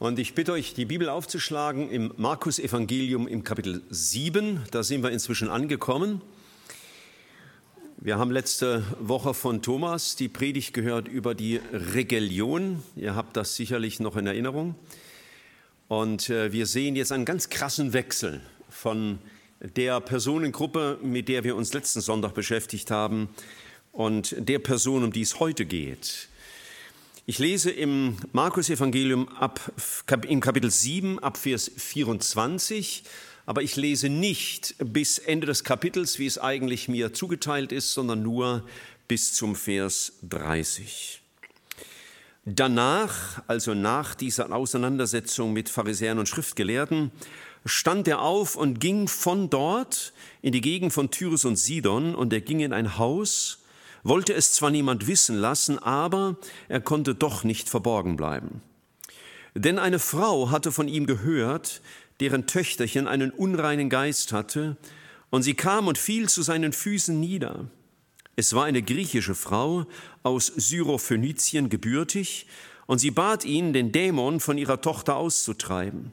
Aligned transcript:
Und 0.00 0.20
ich 0.20 0.36
bitte 0.36 0.52
euch, 0.52 0.74
die 0.74 0.84
Bibel 0.84 1.08
aufzuschlagen 1.08 1.90
im 1.90 2.14
Markus 2.16 2.60
Evangelium 2.60 3.26
im 3.26 3.42
Kapitel 3.42 3.82
7. 3.90 4.62
Da 4.70 4.84
sind 4.84 5.02
wir 5.02 5.10
inzwischen 5.10 5.48
angekommen. 5.48 6.22
Wir 7.96 8.16
haben 8.16 8.30
letzte 8.30 8.84
Woche 9.00 9.34
von 9.34 9.60
Thomas 9.60 10.14
die 10.14 10.28
Predigt 10.28 10.72
gehört 10.72 11.08
über 11.08 11.34
die 11.34 11.60
Regelion. 11.72 12.80
Ihr 12.94 13.16
habt 13.16 13.36
das 13.36 13.56
sicherlich 13.56 13.98
noch 13.98 14.16
in 14.16 14.28
Erinnerung. 14.28 14.76
Und 15.88 16.30
äh, 16.30 16.52
wir 16.52 16.66
sehen 16.66 16.94
jetzt 16.94 17.10
einen 17.10 17.24
ganz 17.24 17.50
krassen 17.50 17.92
Wechsel 17.92 18.40
von 18.70 19.18
der 19.60 20.00
Personengruppe, 20.00 21.00
mit 21.02 21.28
der 21.28 21.42
wir 21.42 21.56
uns 21.56 21.72
letzten 21.74 22.02
Sonntag 22.02 22.34
beschäftigt 22.34 22.92
haben, 22.92 23.28
und 23.90 24.36
der 24.38 24.60
Person, 24.60 25.02
um 25.02 25.12
die 25.12 25.22
es 25.22 25.40
heute 25.40 25.66
geht. 25.66 26.28
Ich 27.30 27.38
lese 27.38 27.70
im 27.70 28.16
Markus-Evangelium 28.32 29.28
ab, 29.28 29.60
im 30.26 30.40
Kapitel 30.40 30.70
7 30.70 31.18
ab 31.18 31.36
Vers 31.36 31.70
24, 31.76 33.02
aber 33.44 33.60
ich 33.60 33.76
lese 33.76 34.08
nicht 34.08 34.76
bis 34.78 35.18
Ende 35.18 35.46
des 35.46 35.62
Kapitels, 35.62 36.18
wie 36.18 36.24
es 36.24 36.38
eigentlich 36.38 36.88
mir 36.88 37.12
zugeteilt 37.12 37.70
ist, 37.70 37.92
sondern 37.92 38.22
nur 38.22 38.64
bis 39.08 39.34
zum 39.34 39.56
Vers 39.56 40.14
30. 40.22 41.20
Danach, 42.46 43.42
also 43.46 43.74
nach 43.74 44.14
dieser 44.14 44.50
Auseinandersetzung 44.50 45.52
mit 45.52 45.68
Pharisäern 45.68 46.18
und 46.18 46.30
Schriftgelehrten, 46.30 47.10
stand 47.66 48.08
er 48.08 48.22
auf 48.22 48.56
und 48.56 48.80
ging 48.80 49.06
von 49.06 49.50
dort 49.50 50.14
in 50.40 50.52
die 50.52 50.62
Gegend 50.62 50.94
von 50.94 51.10
Tyrus 51.10 51.44
und 51.44 51.56
Sidon, 51.56 52.14
und 52.14 52.32
er 52.32 52.40
ging 52.40 52.60
in 52.60 52.72
ein 52.72 52.96
Haus, 52.96 53.58
wollte 54.02 54.34
es 54.34 54.52
zwar 54.52 54.70
niemand 54.70 55.06
wissen 55.06 55.36
lassen, 55.36 55.78
aber 55.78 56.36
er 56.68 56.80
konnte 56.80 57.14
doch 57.14 57.44
nicht 57.44 57.68
verborgen 57.68 58.16
bleiben. 58.16 58.62
Denn 59.54 59.78
eine 59.78 59.98
Frau 59.98 60.50
hatte 60.50 60.72
von 60.72 60.88
ihm 60.88 61.06
gehört, 61.06 61.80
deren 62.20 62.46
Töchterchen 62.46 63.08
einen 63.08 63.30
unreinen 63.30 63.90
Geist 63.90 64.32
hatte, 64.32 64.76
und 65.30 65.42
sie 65.42 65.54
kam 65.54 65.88
und 65.88 65.98
fiel 65.98 66.28
zu 66.28 66.42
seinen 66.42 66.72
Füßen 66.72 67.18
nieder. 67.18 67.66
Es 68.36 68.54
war 68.54 68.64
eine 68.64 68.82
griechische 68.82 69.34
Frau 69.34 69.86
aus 70.22 70.46
Syrophönizien 70.46 71.68
gebürtig, 71.68 72.46
und 72.86 72.98
sie 72.98 73.10
bat 73.10 73.44
ihn, 73.44 73.74
den 73.74 73.92
Dämon 73.92 74.40
von 74.40 74.56
ihrer 74.56 74.80
Tochter 74.80 75.16
auszutreiben. 75.16 76.12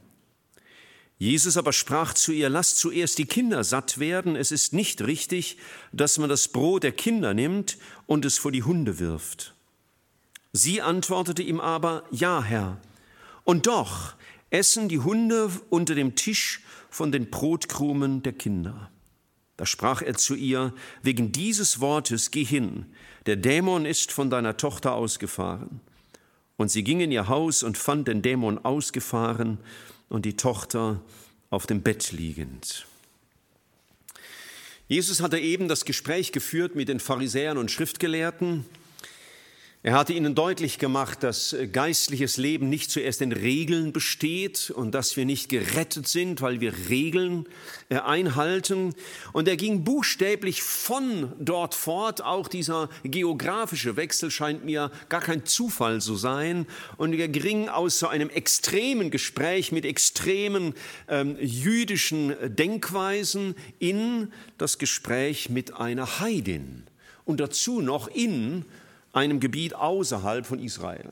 Jesus 1.18 1.56
aber 1.56 1.72
sprach 1.72 2.12
zu 2.12 2.32
ihr, 2.32 2.50
lass 2.50 2.76
zuerst 2.76 3.16
die 3.18 3.24
Kinder 3.24 3.64
satt 3.64 3.98
werden, 3.98 4.36
es 4.36 4.52
ist 4.52 4.74
nicht 4.74 5.00
richtig, 5.00 5.56
dass 5.92 6.18
man 6.18 6.28
das 6.28 6.48
Brot 6.48 6.82
der 6.82 6.92
Kinder 6.92 7.32
nimmt 7.32 7.78
und 8.06 8.24
es 8.26 8.36
vor 8.36 8.52
die 8.52 8.62
Hunde 8.62 8.98
wirft. 8.98 9.54
Sie 10.52 10.82
antwortete 10.82 11.42
ihm 11.42 11.60
aber, 11.60 12.04
ja, 12.10 12.42
Herr. 12.42 12.78
Und 13.44 13.66
doch 13.66 14.14
essen 14.50 14.88
die 14.88 14.98
Hunde 14.98 15.50
unter 15.70 15.94
dem 15.94 16.16
Tisch 16.16 16.62
von 16.90 17.12
den 17.12 17.30
Brotkrumen 17.30 18.22
der 18.22 18.32
Kinder. 18.32 18.90
Da 19.56 19.64
sprach 19.64 20.02
er 20.02 20.14
zu 20.14 20.34
ihr, 20.34 20.74
wegen 21.02 21.32
dieses 21.32 21.80
Wortes 21.80 22.30
geh 22.30 22.44
hin, 22.44 22.86
der 23.24 23.36
Dämon 23.36 23.86
ist 23.86 24.12
von 24.12 24.28
deiner 24.28 24.58
Tochter 24.58 24.92
ausgefahren. 24.92 25.80
Und 26.58 26.70
sie 26.70 26.84
ging 26.84 27.00
in 27.00 27.12
ihr 27.12 27.28
Haus 27.28 27.62
und 27.62 27.78
fand 27.78 28.08
den 28.08 28.22
Dämon 28.22 28.58
ausgefahren 28.58 29.58
und 30.08 30.24
die 30.24 30.36
Tochter 30.36 31.00
auf 31.50 31.66
dem 31.66 31.82
Bett 31.82 32.12
liegend. 32.12 32.86
Jesus 34.88 35.20
hatte 35.20 35.38
eben 35.38 35.68
das 35.68 35.84
Gespräch 35.84 36.30
geführt 36.30 36.76
mit 36.76 36.88
den 36.88 37.00
Pharisäern 37.00 37.58
und 37.58 37.70
Schriftgelehrten 37.70 38.64
er 39.86 39.92
hatte 39.92 40.14
ihnen 40.14 40.34
deutlich 40.34 40.80
gemacht, 40.80 41.22
dass 41.22 41.54
geistliches 41.70 42.38
Leben 42.38 42.68
nicht 42.68 42.90
zuerst 42.90 43.22
in 43.22 43.30
Regeln 43.30 43.92
besteht 43.92 44.72
und 44.74 44.96
dass 44.96 45.16
wir 45.16 45.24
nicht 45.24 45.48
gerettet 45.48 46.08
sind, 46.08 46.40
weil 46.40 46.60
wir 46.60 46.72
Regeln 46.88 47.46
äh, 47.88 47.98
einhalten. 47.98 48.96
Und 49.32 49.46
er 49.46 49.56
ging 49.56 49.84
buchstäblich 49.84 50.64
von 50.64 51.30
dort 51.38 51.76
fort. 51.76 52.20
Auch 52.20 52.48
dieser 52.48 52.90
geografische 53.04 53.94
Wechsel 53.94 54.32
scheint 54.32 54.64
mir 54.64 54.90
gar 55.08 55.20
kein 55.20 55.46
Zufall 55.46 56.00
zu 56.00 56.16
sein. 56.16 56.66
Und 56.96 57.12
er 57.12 57.28
ging 57.28 57.68
aus 57.68 58.00
so 58.00 58.08
einem 58.08 58.28
extremen 58.28 59.12
Gespräch 59.12 59.70
mit 59.70 59.84
extremen 59.84 60.74
ähm, 61.06 61.36
jüdischen 61.40 62.34
Denkweisen 62.56 63.54
in 63.78 64.32
das 64.58 64.78
Gespräch 64.78 65.48
mit 65.48 65.76
einer 65.76 66.18
Heidin. 66.18 66.82
Und 67.24 67.38
dazu 67.38 67.80
noch 67.80 68.08
in 68.08 68.64
einem 69.16 69.40
Gebiet 69.40 69.74
außerhalb 69.74 70.46
von 70.46 70.58
Israel. 70.58 71.10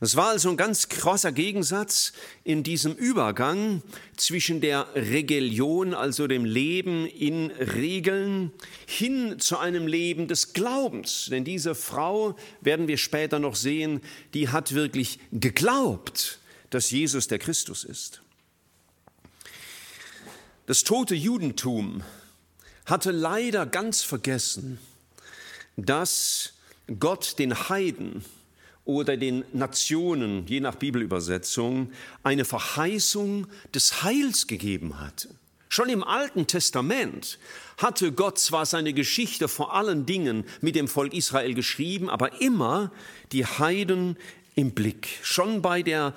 Es 0.00 0.14
war 0.14 0.28
also 0.28 0.48
ein 0.48 0.56
ganz 0.56 0.88
krasser 0.88 1.32
Gegensatz 1.32 2.12
in 2.44 2.62
diesem 2.62 2.94
Übergang 2.94 3.82
zwischen 4.16 4.60
der 4.60 4.86
Regelion, 4.94 5.92
also 5.92 6.28
dem 6.28 6.44
Leben 6.44 7.06
in 7.06 7.50
Regeln, 7.50 8.52
hin 8.86 9.40
zu 9.40 9.58
einem 9.58 9.88
Leben 9.88 10.28
des 10.28 10.52
Glaubens. 10.52 11.26
Denn 11.30 11.44
diese 11.44 11.74
Frau, 11.74 12.36
werden 12.60 12.86
wir 12.86 12.96
später 12.96 13.40
noch 13.40 13.56
sehen, 13.56 14.00
die 14.34 14.48
hat 14.48 14.72
wirklich 14.72 15.18
geglaubt, 15.32 16.38
dass 16.70 16.90
Jesus 16.90 17.26
der 17.26 17.40
Christus 17.40 17.82
ist. 17.82 18.22
Das 20.66 20.84
tote 20.84 21.16
Judentum 21.16 22.04
hatte 22.86 23.10
leider 23.10 23.66
ganz 23.66 24.02
vergessen, 24.02 24.78
dass 25.78 26.54
Gott 26.98 27.38
den 27.38 27.68
Heiden 27.68 28.24
oder 28.84 29.16
den 29.16 29.44
Nationen, 29.52 30.46
je 30.46 30.60
nach 30.60 30.74
Bibelübersetzung, 30.74 31.92
eine 32.22 32.44
Verheißung 32.44 33.46
des 33.74 34.02
Heils 34.02 34.46
gegeben 34.46 35.00
hatte. 35.00 35.28
Schon 35.68 35.90
im 35.90 36.02
Alten 36.02 36.46
Testament 36.46 37.38
hatte 37.76 38.10
Gott 38.12 38.38
zwar 38.38 38.64
seine 38.64 38.94
Geschichte 38.94 39.48
vor 39.48 39.74
allen 39.74 40.06
Dingen 40.06 40.44
mit 40.62 40.74
dem 40.74 40.88
Volk 40.88 41.12
Israel 41.12 41.54
geschrieben, 41.54 42.08
aber 42.08 42.40
immer 42.40 42.90
die 43.32 43.44
Heiden 43.44 44.16
im 44.58 44.72
Blick. 44.72 45.20
Schon 45.22 45.62
bei 45.62 45.82
der 45.82 46.14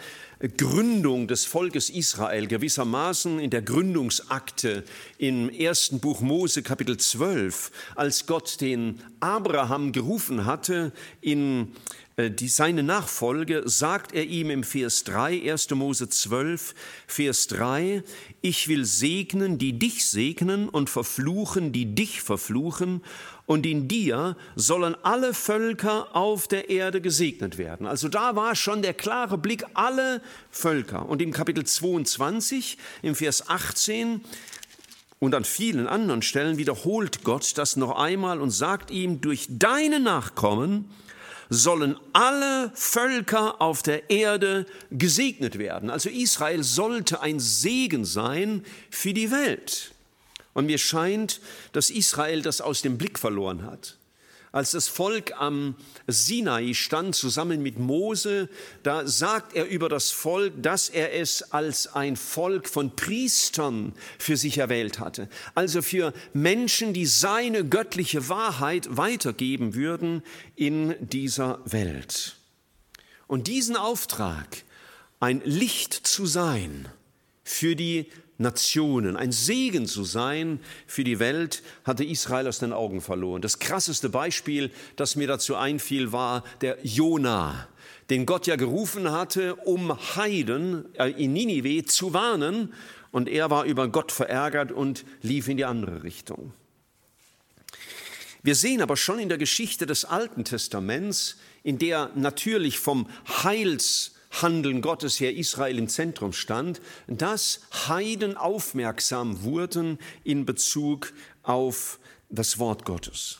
Gründung 0.58 1.28
des 1.28 1.46
Volkes 1.46 1.92
Israel, 1.92 2.48
gewissermaßen 2.48 3.40
in 3.40 3.52
der 3.52 3.62
Gründungsakte 3.62 4.84
im 5.20 5.52
ersten 5.52 6.00
Buch 6.00 6.22
Mose 6.22 6.64
Kapitel 6.64 6.98
12, 6.98 7.72
als 7.94 8.26
Gott 8.26 8.60
den 8.60 9.00
Abraham 9.20 9.92
gerufen 9.92 10.48
hatte 10.48 10.92
in 11.22 11.74
die, 12.30 12.48
seine 12.48 12.84
Nachfolge, 12.84 13.64
sagt 13.66 14.14
er 14.14 14.26
ihm 14.26 14.50
im 14.50 14.64
Vers 14.64 15.04
3, 15.06 15.50
1. 15.50 15.72
Mose 15.72 16.10
12, 16.10 16.76
Vers 17.08 17.48
3, 17.48 18.04
ich 18.42 18.68
will 18.68 18.86
segnen, 18.86 19.58
die 19.58 19.80
dich 19.80 20.06
segnen 20.06 20.70
und 20.70 20.90
verfluchen, 20.90 21.72
die 21.72 21.96
dich 21.96 22.22
verfluchen 22.22 23.02
und 23.46 23.66
in 23.66 23.88
dir 23.88 24.38
sollen 24.56 24.96
alle 25.04 25.34
Völker 25.34 26.16
auf 26.16 26.48
der 26.48 26.70
Erde 26.70 27.02
gesegnet 27.02 27.58
werden. 27.58 27.88
Also 27.88 28.08
da 28.08 28.36
war 28.36 28.56
schon 28.56 28.82
der 28.82 28.94
klare 28.94 29.38
Blick, 29.38 29.66
alle 29.74 30.22
Völker. 30.52 31.10
Und 31.10 31.22
im 31.22 31.34
Kapitel 31.34 31.66
22, 31.66 32.78
im 33.02 33.16
Vers 33.16 33.50
18, 33.50 34.22
und 35.20 35.36
an 35.36 35.44
vielen 35.44 35.86
anderen 35.86 36.24
Stellen 36.24 36.58
wiederholt 36.58 37.24
Gott 37.24 37.56
das 37.56 37.76
noch 37.76 37.96
einmal 37.96 38.42
und 38.42 38.50
sagt 38.50 38.90
ihm, 38.90 39.22
durch 39.22 39.46
deine 39.50 40.00
Nachkommen 40.00 40.90
sollen 41.54 42.00
alle 42.14 42.72
Völker 42.76 43.62
auf 43.62 43.84
der 43.84 44.10
Erde 44.10 44.66
gesegnet 44.90 45.60
werden. 45.60 45.90
Also 45.90 46.10
Israel 46.10 46.64
sollte 46.64 47.22
ein 47.22 47.42
Segen 47.42 48.06
sein 48.06 48.66
für 48.90 49.14
die 49.14 49.32
Welt. 49.32 49.92
Und 50.54 50.66
mir 50.66 50.78
scheint, 50.78 51.42
dass 51.74 51.90
Israel 51.90 52.42
das 52.42 52.62
aus 52.62 52.82
dem 52.82 52.98
Blick 52.98 53.20
verloren 53.20 53.64
hat. 53.64 53.98
Als 54.54 54.72
das 54.72 54.90
Volk 54.90 55.32
am 55.40 55.76
Sinai 56.08 56.74
stand 56.74 57.16
zusammen 57.16 57.64
mit 57.64 57.80
Mose, 57.80 58.50
da 58.84 59.08
sagt 59.08 59.54
er 59.54 59.66
über 59.66 59.88
das 59.88 60.12
Volk, 60.12 60.62
dass 60.62 60.90
er 60.90 61.14
es 61.14 61.54
als 61.54 61.94
ein 61.96 62.18
Volk 62.18 62.68
von 62.68 62.94
Priestern 62.94 63.94
für 64.20 64.36
sich 64.36 64.58
erwählt 64.58 65.00
hatte. 65.00 65.30
Also 65.56 65.82
für 65.82 66.12
Menschen, 66.34 66.94
die 66.94 67.06
seine 67.06 67.64
göttliche 67.66 68.28
Wahrheit 68.28 68.98
weitergeben 68.98 69.74
würden 69.74 70.22
in 70.58 70.96
dieser 71.00 71.60
Welt. 71.64 72.36
Und 73.28 73.48
diesen 73.48 73.78
Auftrag, 73.78 74.66
ein 75.22 75.42
Licht 75.46 75.94
zu 75.94 76.26
sein 76.26 76.90
für 77.52 77.76
die 77.76 78.08
Nationen, 78.38 79.16
ein 79.16 79.32
Segen 79.32 79.86
zu 79.86 80.04
sein 80.04 80.60
für 80.88 81.04
die 81.04 81.20
Welt, 81.20 81.62
hatte 81.84 82.04
Israel 82.04 82.48
aus 82.48 82.60
den 82.60 82.74
Augen 82.74 83.02
verloren. 83.02 83.42
Das 83.42 83.60
krasseste 83.60 84.10
Beispiel, 84.10 84.72
das 84.96 85.16
mir 85.16 85.28
dazu 85.28 85.56
einfiel, 85.56 86.12
war 86.12 86.44
der 86.62 86.78
Jona, 86.82 87.68
den 88.10 88.26
Gott 88.26 88.48
ja 88.48 88.56
gerufen 88.56 89.12
hatte, 89.12 89.56
um 89.56 89.96
Heiden 90.16 90.86
äh, 90.96 91.12
in 91.12 91.34
Ninive 91.34 91.86
zu 91.86 92.14
warnen. 92.14 92.74
Und 93.12 93.28
er 93.28 93.50
war 93.50 93.66
über 93.66 93.90
Gott 93.90 94.12
verärgert 94.12 94.72
und 94.72 95.06
lief 95.22 95.48
in 95.48 95.58
die 95.58 95.66
andere 95.66 96.04
Richtung. 96.04 96.54
Wir 98.44 98.56
sehen 98.56 98.82
aber 98.82 98.98
schon 98.98 99.20
in 99.20 99.30
der 99.30 99.38
Geschichte 99.38 99.86
des 99.86 100.06
Alten 100.06 100.46
Testaments, 100.46 101.38
in 101.64 101.78
der 101.78 102.10
natürlich 102.16 102.80
vom 102.80 103.08
Heils 103.44 104.14
Handeln 104.32 104.82
Gottes 104.82 105.20
her 105.20 105.36
Israel 105.36 105.78
im 105.78 105.88
Zentrum 105.88 106.34
stand, 106.34 106.82
dass 107.08 107.62
Heiden 107.88 108.38
aufmerksam 108.38 109.44
wurden 109.44 110.00
in 110.24 110.46
Bezug 110.46 111.14
auf 111.44 112.00
das 112.30 112.58
Wort 112.58 112.86
Gottes. 112.86 113.40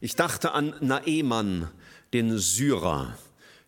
Ich 0.00 0.16
dachte 0.16 0.52
an 0.52 0.74
Naemann, 0.80 1.70
den 2.12 2.38
Syrer, 2.38 3.16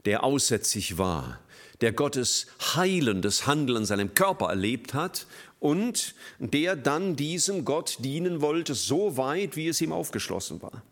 der 0.05 0.25
aussätzig 0.25 0.99
war, 0.99 1.39
der 1.81 1.93
Gottes 1.93 2.47
heilendes 2.75 3.47
Handeln 3.47 3.79
an 3.79 3.85
seinem 3.85 4.15
Körper 4.15 4.49
erlebt 4.49 4.95
hat 4.95 5.27
und 5.61 6.15
der 6.39 6.77
dann 6.77 7.17
diesem 7.17 7.65
Gott 7.65 7.99
dienen 8.01 8.41
wollte, 8.41 8.75
so 8.75 9.17
weit, 9.17 9.57
wie 9.57 9.69
es 9.69 9.81
ihm 9.81 9.93
aufgeschlossen 9.93 10.61
war. 10.63 10.83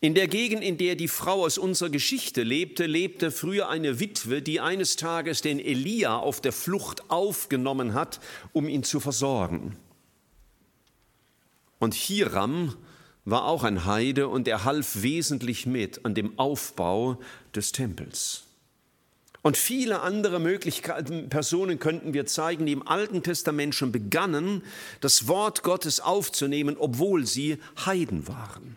In 0.00 0.14
der 0.14 0.28
Gegend, 0.28 0.62
in 0.62 0.78
der 0.78 0.94
die 0.94 1.08
Frau 1.08 1.44
aus 1.44 1.58
unserer 1.58 1.90
Geschichte 1.90 2.44
lebte, 2.44 2.86
lebte 2.86 3.32
früher 3.32 3.68
eine 3.68 3.98
Witwe, 3.98 4.42
die 4.42 4.60
eines 4.60 4.94
Tages 4.94 5.42
den 5.42 5.58
Elia 5.58 6.16
auf 6.16 6.40
der 6.40 6.52
Flucht 6.52 7.10
aufgenommen 7.10 7.94
hat, 7.94 8.20
um 8.52 8.68
ihn 8.68 8.84
zu 8.84 9.00
versorgen. 9.00 9.76
Und 11.80 11.94
Hiram 11.94 12.76
war 13.24 13.44
auch 13.46 13.64
ein 13.64 13.86
Heide 13.86 14.28
und 14.28 14.46
er 14.46 14.64
half 14.64 15.02
wesentlich 15.02 15.66
mit 15.66 16.04
an 16.04 16.14
dem 16.14 16.38
Aufbau 16.38 17.18
des 17.56 17.72
Tempels. 17.72 18.44
Und 19.42 19.56
viele 19.56 20.00
andere 20.00 20.38
Möglichkeiten, 20.38 21.28
Personen 21.28 21.80
könnten 21.80 22.14
wir 22.14 22.26
zeigen, 22.26 22.66
die 22.66 22.72
im 22.72 22.86
Alten 22.86 23.24
Testament 23.24 23.74
schon 23.74 23.90
begannen, 23.90 24.62
das 25.00 25.26
Wort 25.26 25.64
Gottes 25.64 25.98
aufzunehmen, 25.98 26.76
obwohl 26.78 27.26
sie 27.26 27.58
Heiden 27.84 28.28
waren. 28.28 28.76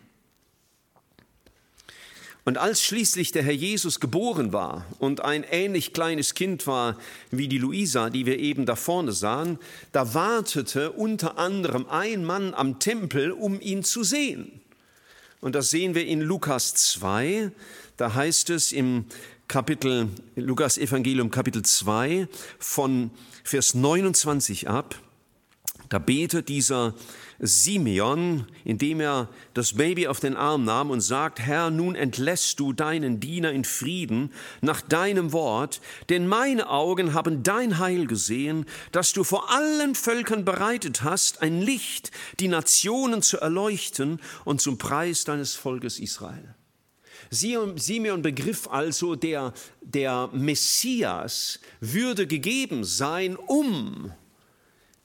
Und 2.44 2.58
als 2.58 2.82
schließlich 2.82 3.30
der 3.30 3.44
Herr 3.44 3.52
Jesus 3.52 4.00
geboren 4.00 4.52
war 4.52 4.84
und 4.98 5.24
ein 5.24 5.44
ähnlich 5.44 5.92
kleines 5.92 6.34
Kind 6.34 6.66
war 6.66 6.98
wie 7.30 7.46
die 7.46 7.58
Luisa, 7.58 8.10
die 8.10 8.26
wir 8.26 8.38
eben 8.38 8.66
da 8.66 8.74
vorne 8.74 9.12
sahen, 9.12 9.60
da 9.92 10.12
wartete 10.12 10.90
unter 10.90 11.38
anderem 11.38 11.88
ein 11.88 12.24
Mann 12.24 12.52
am 12.52 12.80
Tempel, 12.80 13.30
um 13.30 13.60
ihn 13.60 13.84
zu 13.84 14.02
sehen. 14.02 14.60
Und 15.40 15.54
das 15.54 15.70
sehen 15.70 15.94
wir 15.94 16.04
in 16.04 16.20
Lukas 16.20 16.74
2, 16.74 17.52
da 17.96 18.14
heißt 18.14 18.50
es 18.50 18.72
im 18.72 19.04
Kapitel, 19.46 20.08
Lukas 20.34 20.78
Evangelium 20.78 21.30
Kapitel 21.30 21.62
2 21.62 22.26
von 22.58 23.10
Vers 23.44 23.74
29 23.74 24.68
ab, 24.68 24.96
da 25.88 25.98
betet 25.98 26.48
dieser 26.48 26.94
Simeon, 27.44 28.46
indem 28.64 29.00
er 29.00 29.28
das 29.52 29.72
Baby 29.72 30.06
auf 30.06 30.20
den 30.20 30.36
Arm 30.36 30.64
nahm 30.64 30.90
und 30.90 31.00
sagt, 31.00 31.40
Herr, 31.40 31.70
nun 31.70 31.96
entlässt 31.96 32.60
du 32.60 32.72
deinen 32.72 33.18
Diener 33.18 33.50
in 33.50 33.64
Frieden 33.64 34.32
nach 34.60 34.80
deinem 34.80 35.32
Wort, 35.32 35.80
denn 36.08 36.28
meine 36.28 36.70
Augen 36.70 37.14
haben 37.14 37.42
dein 37.42 37.80
Heil 37.80 38.06
gesehen, 38.06 38.64
das 38.92 39.12
du 39.12 39.24
vor 39.24 39.50
allen 39.50 39.96
Völkern 39.96 40.44
bereitet 40.44 41.02
hast, 41.02 41.42
ein 41.42 41.60
Licht, 41.60 42.12
die 42.38 42.46
Nationen 42.46 43.22
zu 43.22 43.38
erleuchten 43.38 44.20
und 44.44 44.60
zum 44.60 44.78
Preis 44.78 45.24
deines 45.24 45.56
Volkes 45.56 45.98
Israel. 45.98 46.54
Simeon 47.30 48.22
begriff 48.22 48.68
also, 48.68 49.16
der, 49.16 49.52
der 49.80 50.28
Messias 50.32 51.58
würde 51.80 52.28
gegeben 52.28 52.84
sein, 52.84 53.36
um 53.36 54.12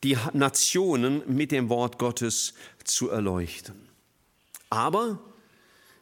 die 0.07 0.17
Nationen 0.31 1.21
mit 1.27 1.51
dem 1.51 1.67
Wort 1.67 1.99
Gottes 1.99 2.53
zu 2.85 3.09
erleuchten. 3.09 3.75
Aber 4.69 5.19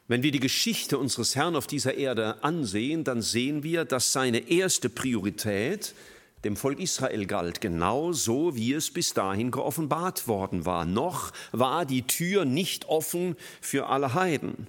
wenn 0.07 0.21
wir 0.21 0.31
die 0.31 0.39
Geschichte 0.39 0.99
unseres 0.99 1.35
Herrn 1.35 1.55
auf 1.55 1.65
dieser 1.65 1.95
Erde 1.95 2.43
ansehen, 2.43 3.03
dann 3.03 3.23
sehen 3.23 3.63
wir, 3.63 3.83
dass 3.83 4.13
seine 4.13 4.49
erste 4.51 4.89
Priorität 4.89 5.95
dem 6.43 6.55
Volk 6.55 6.79
Israel 6.79 7.25
galt, 7.25 7.61
genauso 7.61 8.55
wie 8.55 8.73
es 8.73 8.91
bis 8.91 9.15
dahin 9.15 9.49
geoffenbart 9.49 10.27
worden 10.27 10.67
war. 10.67 10.85
Noch 10.85 11.31
war 11.51 11.87
die 11.87 12.03
Tür 12.03 12.45
nicht 12.45 12.85
offen 12.85 13.35
für 13.59 13.87
alle 13.87 14.13
Heiden. 14.13 14.67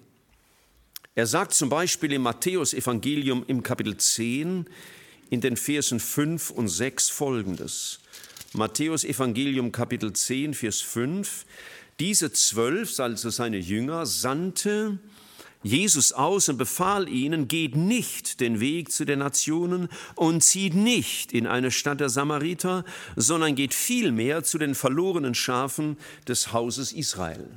Er 1.14 1.26
sagt 1.26 1.52
zum 1.52 1.68
Beispiel 1.68 2.14
im 2.14 2.22
Matthäus-Evangelium 2.22 3.44
im 3.46 3.62
Kapitel 3.62 3.98
10 3.98 4.64
in 5.28 5.40
den 5.42 5.58
Versen 5.58 6.00
5 6.00 6.48
und 6.50 6.68
6 6.68 7.10
folgendes. 7.10 8.00
Matthäus 8.56 9.04
Evangelium 9.04 9.70
Kapitel 9.70 10.14
10, 10.14 10.54
Vers 10.54 10.80
5. 10.80 11.44
Diese 12.00 12.32
zwölf, 12.32 12.98
also 12.98 13.28
seine 13.28 13.58
Jünger, 13.58 14.06
sandte 14.06 14.98
Jesus 15.62 16.12
aus 16.12 16.48
und 16.48 16.56
befahl 16.56 17.08
ihnen, 17.08 17.48
geht 17.48 17.76
nicht 17.76 18.40
den 18.40 18.60
Weg 18.60 18.92
zu 18.92 19.04
den 19.04 19.18
Nationen 19.18 19.88
und 20.14 20.42
zieht 20.42 20.74
nicht 20.74 21.32
in 21.32 21.46
eine 21.46 21.70
Stadt 21.70 22.00
der 22.00 22.08
Samariter, 22.08 22.84
sondern 23.14 23.56
geht 23.56 23.74
vielmehr 23.74 24.42
zu 24.42 24.58
den 24.58 24.74
verlorenen 24.74 25.34
Schafen 25.34 25.98
des 26.26 26.52
Hauses 26.52 26.92
Israel. 26.92 27.48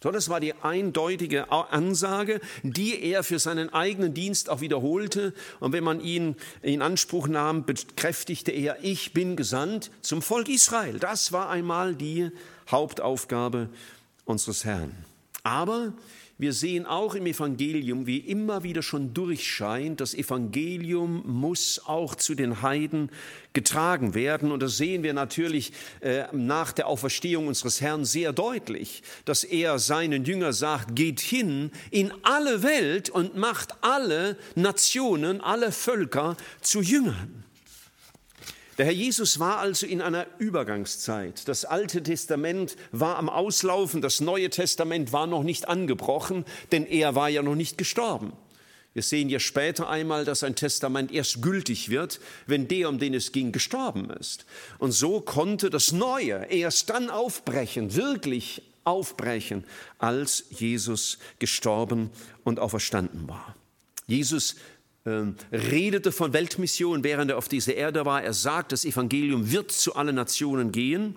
So, 0.00 0.12
das 0.12 0.28
war 0.28 0.38
die 0.38 0.54
eindeutige 0.54 1.50
Ansage, 1.50 2.40
die 2.62 3.02
er 3.02 3.24
für 3.24 3.40
seinen 3.40 3.72
eigenen 3.72 4.14
Dienst 4.14 4.48
auch 4.48 4.60
wiederholte. 4.60 5.34
Und 5.58 5.72
wenn 5.72 5.82
man 5.82 6.00
ihn 6.00 6.36
in 6.62 6.82
Anspruch 6.82 7.26
nahm, 7.26 7.64
bekräftigte 7.64 8.52
er, 8.52 8.78
ich 8.82 9.12
bin 9.12 9.34
gesandt 9.34 9.90
zum 10.00 10.22
Volk 10.22 10.48
Israel. 10.48 11.00
Das 11.00 11.32
war 11.32 11.50
einmal 11.50 11.96
die 11.96 12.30
Hauptaufgabe 12.70 13.70
unseres 14.24 14.64
Herrn. 14.64 15.07
Aber 15.42 15.94
wir 16.40 16.52
sehen 16.52 16.86
auch 16.86 17.16
im 17.16 17.26
Evangelium, 17.26 18.06
wie 18.06 18.18
immer 18.18 18.62
wieder 18.62 18.82
schon 18.82 19.12
durchscheint, 19.12 20.00
das 20.00 20.14
Evangelium 20.14 21.24
muss 21.26 21.82
auch 21.84 22.14
zu 22.14 22.36
den 22.36 22.62
Heiden 22.62 23.10
getragen 23.54 24.14
werden. 24.14 24.52
Und 24.52 24.62
das 24.62 24.76
sehen 24.76 25.02
wir 25.02 25.14
natürlich 25.14 25.72
äh, 26.00 26.24
nach 26.32 26.70
der 26.70 26.86
Auferstehung 26.86 27.48
unseres 27.48 27.80
Herrn 27.80 28.04
sehr 28.04 28.32
deutlich, 28.32 29.02
dass 29.24 29.42
er 29.42 29.80
seinen 29.80 30.24
Jünger 30.24 30.52
sagt, 30.52 30.94
geht 30.94 31.18
hin 31.18 31.72
in 31.90 32.12
alle 32.22 32.62
Welt 32.62 33.10
und 33.10 33.36
macht 33.36 33.74
alle 33.80 34.36
Nationen, 34.54 35.40
alle 35.40 35.72
Völker 35.72 36.36
zu 36.60 36.82
Jüngern. 36.82 37.47
Der 38.78 38.86
Herr 38.86 38.92
Jesus 38.92 39.40
war 39.40 39.58
also 39.58 39.86
in 39.86 40.00
einer 40.00 40.26
Übergangszeit. 40.38 41.48
Das 41.48 41.64
Alte 41.64 42.00
Testament 42.00 42.76
war 42.92 43.16
am 43.16 43.28
Auslaufen, 43.28 44.00
das 44.00 44.20
Neue 44.20 44.50
Testament 44.50 45.12
war 45.12 45.26
noch 45.26 45.42
nicht 45.42 45.68
angebrochen, 45.68 46.44
denn 46.70 46.86
er 46.86 47.16
war 47.16 47.28
ja 47.28 47.42
noch 47.42 47.56
nicht 47.56 47.76
gestorben. 47.76 48.32
Wir 48.94 49.02
sehen 49.02 49.28
ja 49.28 49.40
später 49.40 49.88
einmal, 49.88 50.24
dass 50.24 50.44
ein 50.44 50.54
Testament 50.54 51.10
erst 51.10 51.42
gültig 51.42 51.88
wird, 51.88 52.20
wenn 52.46 52.68
der, 52.68 52.88
um 52.88 53.00
den 53.00 53.14
es 53.14 53.32
ging, 53.32 53.50
gestorben 53.50 54.10
ist. 54.10 54.46
Und 54.78 54.92
so 54.92 55.20
konnte 55.20 55.70
das 55.70 55.90
Neue 55.90 56.46
erst 56.48 56.88
dann 56.90 57.10
aufbrechen, 57.10 57.96
wirklich 57.96 58.62
aufbrechen, 58.84 59.64
als 59.98 60.44
Jesus 60.50 61.18
gestorben 61.40 62.10
und 62.44 62.60
auferstanden 62.60 63.28
war. 63.28 63.56
Jesus 64.06 64.54
redete 65.52 66.12
von 66.12 66.32
Weltmission, 66.32 67.04
während 67.04 67.30
er 67.30 67.38
auf 67.38 67.48
dieser 67.48 67.74
Erde 67.74 68.04
war. 68.04 68.22
Er 68.22 68.32
sagt, 68.32 68.72
das 68.72 68.84
Evangelium 68.84 69.50
wird 69.50 69.72
zu 69.72 69.94
allen 69.94 70.14
Nationen 70.14 70.72
gehen. 70.72 71.16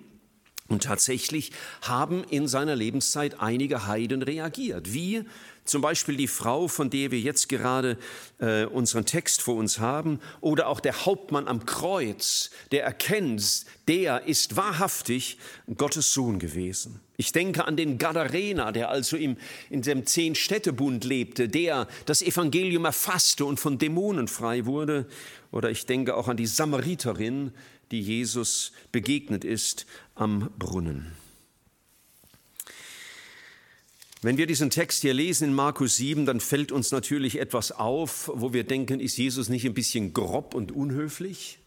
Und 0.68 0.84
tatsächlich 0.84 1.52
haben 1.82 2.24
in 2.24 2.48
seiner 2.48 2.74
Lebenszeit 2.74 3.40
einige 3.40 3.86
Heiden 3.86 4.22
reagiert, 4.22 4.94
wie 4.94 5.24
zum 5.64 5.82
Beispiel 5.82 6.16
die 6.16 6.28
Frau, 6.28 6.68
von 6.68 6.90
der 6.90 7.10
wir 7.10 7.20
jetzt 7.20 7.48
gerade 7.48 7.96
äh, 8.38 8.64
unseren 8.64 9.04
Text 9.04 9.42
vor 9.42 9.56
uns 9.56 9.78
haben, 9.78 10.20
oder 10.40 10.68
auch 10.68 10.80
der 10.80 11.06
Hauptmann 11.06 11.48
am 11.48 11.64
Kreuz, 11.66 12.50
der 12.72 12.84
erkennt, 12.84 13.66
der 13.88 14.26
ist 14.26 14.56
wahrhaftig 14.56 15.38
Gottes 15.76 16.12
Sohn 16.12 16.38
gewesen. 16.38 17.00
Ich 17.16 17.30
denke 17.30 17.66
an 17.66 17.76
den 17.76 17.98
Gadarener, 17.98 18.72
der 18.72 18.90
also 18.90 19.16
im, 19.16 19.36
in 19.70 19.82
dem 19.82 20.06
Zehn-Städtebund 20.06 21.04
lebte, 21.04 21.48
der 21.48 21.86
das 22.06 22.22
Evangelium 22.22 22.84
erfasste 22.84 23.44
und 23.44 23.60
von 23.60 23.78
Dämonen 23.78 24.26
frei 24.26 24.66
wurde. 24.66 25.06
Oder 25.52 25.70
ich 25.70 25.86
denke 25.86 26.16
auch 26.16 26.26
an 26.26 26.36
die 26.36 26.46
Samariterin, 26.46 27.52
die 27.92 28.00
Jesus 28.00 28.72
begegnet 28.90 29.44
ist 29.44 29.86
am 30.14 30.50
Brunnen. 30.58 31.12
Wenn 34.24 34.36
wir 34.36 34.46
diesen 34.46 34.70
Text 34.70 35.02
hier 35.02 35.14
lesen 35.14 35.48
in 35.48 35.54
Markus 35.54 35.96
7, 35.96 36.26
dann 36.26 36.38
fällt 36.38 36.70
uns 36.70 36.92
natürlich 36.92 37.40
etwas 37.40 37.72
auf, 37.72 38.30
wo 38.32 38.52
wir 38.52 38.62
denken, 38.62 39.00
ist 39.00 39.16
Jesus 39.16 39.48
nicht 39.48 39.66
ein 39.66 39.74
bisschen 39.74 40.12
grob 40.12 40.54
und 40.54 40.70
unhöflich? 40.70 41.58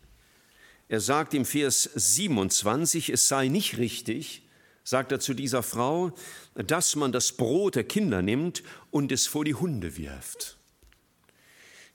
Er 0.87 1.01
sagt 1.01 1.33
im 1.33 1.43
Vers 1.43 1.89
27, 1.93 3.09
es 3.09 3.27
sei 3.27 3.49
nicht 3.49 3.77
richtig, 3.77 4.43
sagt 4.85 5.11
er 5.11 5.19
zu 5.19 5.33
dieser 5.33 5.63
Frau, 5.63 6.13
dass 6.53 6.95
man 6.95 7.11
das 7.11 7.33
Brot 7.33 7.75
der 7.75 7.83
Kinder 7.83 8.21
nimmt 8.21 8.63
und 8.89 9.11
es 9.11 9.27
vor 9.27 9.43
die 9.43 9.55
Hunde 9.55 9.97
wirft. 9.97 10.55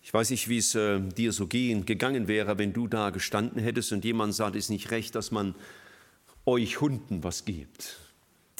Ich 0.02 0.12
weiß 0.12 0.28
nicht, 0.28 0.50
wie 0.50 0.58
es 0.58 0.74
äh, 0.74 1.00
dir 1.00 1.32
so 1.32 1.46
gehen, 1.46 1.86
gegangen 1.86 2.28
wäre, 2.28 2.58
wenn 2.58 2.74
du 2.74 2.86
da 2.86 3.08
gestanden 3.08 3.62
hättest 3.62 3.92
und 3.92 4.04
jemand 4.04 4.34
sagt, 4.34 4.56
es 4.56 4.64
ist 4.64 4.70
nicht 4.70 4.90
recht, 4.90 5.14
dass 5.14 5.30
man 5.30 5.54
euch 6.44 6.82
Hunden 6.82 7.24
was 7.24 7.46
gibt. 7.46 7.96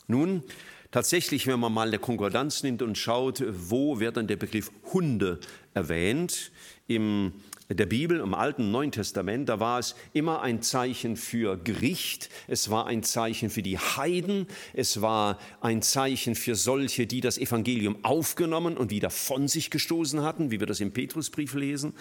Nun, 0.07 0.43
Tatsächlich, 0.91 1.47
wenn 1.47 1.61
man 1.61 1.73
mal 1.73 1.87
eine 1.87 2.01
Konkordanz 2.01 2.65
nimmt 2.65 2.83
und 2.83 2.99
schaut, 2.99 3.45
wo 3.49 4.01
wird 4.01 4.17
dann 4.17 4.27
der 4.27 4.37
Begriff 4.37 4.73
Hunde 4.93 5.39
erwähnt, 5.73 6.51
im 6.89 7.33
der 7.69 7.87
Bibel, 7.87 8.19
im 8.19 8.35
Alten 8.35 8.63
und 8.63 8.73
Neuen 8.73 8.91
Testament, 8.91 9.49
da 9.49 9.61
war 9.61 9.79
es 9.79 9.95
immer 10.13 10.43
ein 10.43 10.61
Zeichen 10.61 11.17
für 11.17 11.57
Gericht, 11.57 12.29
es 12.49 12.69
war 12.69 12.87
ein 12.87 13.05
Zeichen 13.05 13.49
für 13.49 13.63
die 13.63 13.79
Heiden, 13.79 14.49
es 14.75 15.01
war 15.03 15.39
ein 15.61 15.81
Zeichen 15.81 16.35
für 16.35 16.57
solche, 16.57 17.07
die 17.07 17.21
das 17.21 17.39
Evangelium 17.39 18.05
aufgenommen 18.05 18.77
und 18.77 18.91
wieder 18.91 19.11
von 19.11 19.47
sich 19.47 19.71
gestoßen 19.71 20.23
hatten, 20.23 20.51
wie 20.51 20.59
wir 20.59 20.67
das 20.67 20.81
im 20.81 20.93
Petrusbrief 20.93 21.55
lesen. 21.55 21.95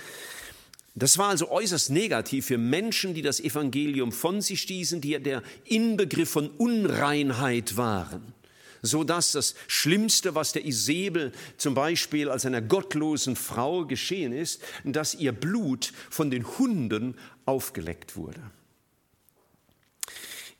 Das 0.96 1.19
war 1.19 1.29
also 1.29 1.51
äußerst 1.51 1.91
negativ 1.91 2.48
für 2.48 2.58
Menschen, 2.58 3.13
die 3.13 3.22
das 3.22 3.39
Evangelium 3.39 4.12
von 4.12 4.41
sich 4.41 4.62
stießen, 4.62 5.01
die 5.01 5.22
der 5.22 5.43
Inbegriff 5.65 6.31
von 6.31 6.50
Unreinheit 6.50 7.77
waren 7.77 8.38
so 8.81 9.03
dass 9.03 9.33
das 9.33 9.55
Schlimmste, 9.67 10.36
was 10.36 10.51
der 10.51 10.65
Isabel 10.65 11.31
zum 11.57 11.74
Beispiel 11.74 12.29
als 12.29 12.45
einer 12.45 12.62
gottlosen 12.62 13.36
Frau 13.36 13.86
geschehen 13.86 14.33
ist, 14.33 14.62
dass 14.83 15.15
ihr 15.15 15.31
Blut 15.31 15.93
von 16.09 16.31
den 16.31 16.45
Hunden 16.57 17.15
aufgeleckt 17.45 18.15
wurde. 18.15 18.41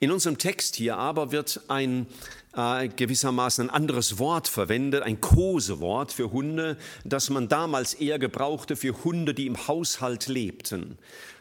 In 0.02 0.12
unserem 0.12 0.38
Text 0.38 0.78
hier 0.78 0.98
aber 0.98 1.34
wird 1.34 1.62
ein 1.68 2.08
äh, 2.56 2.88
gewissermaßen 2.88 3.68
ein 3.68 3.70
anderes 3.70 4.18
Wort 4.18 4.48
verwendet, 4.48 5.04
ein 5.04 5.20
Kosewort 5.20 6.14
für 6.14 6.32
Hunde, 6.32 6.78
das 7.04 7.30
man 7.30 7.50
damals 7.50 7.94
eher 7.96 8.18
gebrauchte 8.18 8.78
für 8.78 9.04
Hunde, 9.04 9.34
die 9.34 9.46
im 9.46 9.68
Haushalt 9.68 10.28
lebten 10.28 10.98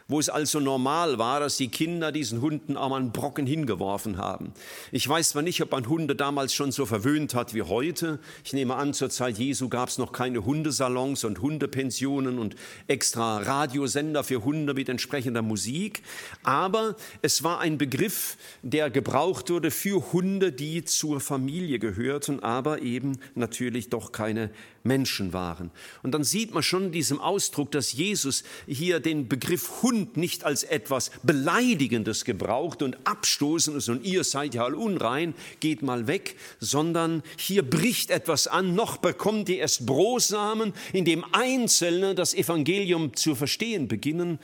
wo 0.09 0.19
es 0.19 0.27
also 0.27 0.59
normal 0.59 1.17
war, 1.19 1.39
dass 1.39 1.55
die 1.55 1.69
Kinder 1.69 2.11
diesen 2.11 2.41
Hunden 2.41 2.75
auch 2.75 2.89
mal 2.89 2.99
einen 2.99 3.13
Brocken 3.13 3.45
hingeworfen 3.45 4.17
haben. 4.17 4.51
Ich 4.91 5.07
weiß 5.07 5.29
zwar 5.29 5.43
nicht, 5.43 5.61
ob 5.61 5.71
man 5.71 5.87
Hunde 5.87 6.15
damals 6.15 6.53
schon 6.53 6.71
so 6.71 6.85
verwöhnt 6.85 7.35
hat 7.35 7.53
wie 7.53 7.61
heute. 7.61 8.19
Ich 8.43 8.51
nehme 8.51 8.75
an, 8.75 8.93
zur 8.93 9.09
Zeit 9.11 9.37
Jesu 9.37 9.69
gab 9.69 9.89
es 9.89 9.99
noch 9.99 10.11
keine 10.11 10.43
Hundesalons 10.45 11.23
und 11.23 11.41
Hundepensionen 11.41 12.39
und 12.39 12.55
extra 12.87 13.37
Radiosender 13.37 14.23
für 14.23 14.43
Hunde 14.43 14.73
mit 14.73 14.89
entsprechender 14.89 15.43
Musik. 15.43 16.01
Aber 16.43 16.95
es 17.21 17.43
war 17.43 17.59
ein 17.59 17.77
Begriff, 17.77 18.37
der 18.63 18.89
gebraucht 18.89 19.51
wurde 19.51 19.69
für 19.69 20.11
Hunde, 20.11 20.51
die 20.51 20.83
zur 20.83 21.21
Familie 21.21 21.77
gehörten, 21.77 22.41
aber 22.41 22.81
eben 22.81 23.19
natürlich 23.35 23.89
doch 23.89 24.11
keine 24.11 24.49
Menschen 24.83 25.33
waren. 25.33 25.71
Und 26.03 26.11
dann 26.11 26.23
sieht 26.23 26.53
man 26.53 26.63
schon 26.63 26.85
in 26.85 26.91
diesem 26.91 27.19
Ausdruck, 27.19 27.71
dass 27.71 27.93
Jesus 27.93 28.43
hier 28.67 28.99
den 28.99 29.27
Begriff 29.27 29.81
Hund 29.81 30.17
nicht 30.17 30.43
als 30.43 30.63
etwas 30.63 31.11
Beleidigendes 31.23 32.25
gebraucht 32.25 32.81
und 32.81 32.97
Abstoßendes 33.05 33.89
und 33.89 34.03
ihr 34.03 34.23
seid 34.23 34.55
ja 34.55 34.63
all 34.63 34.75
unrein, 34.75 35.33
geht 35.59 35.81
mal 35.81 36.07
weg, 36.07 36.35
sondern 36.59 37.23
hier 37.37 37.63
bricht 37.63 38.09
etwas 38.11 38.47
an, 38.47 38.75
noch 38.75 38.97
bekommt 38.97 39.49
ihr 39.49 39.57
erst 39.57 39.85
Brosamen, 39.85 40.73
in 40.93 41.05
dem 41.05 41.25
Einzelne 41.33 42.15
das 42.15 42.33
Evangelium 42.33 43.15
zu 43.15 43.35
verstehen 43.35 43.87
beginnen. 43.87 44.39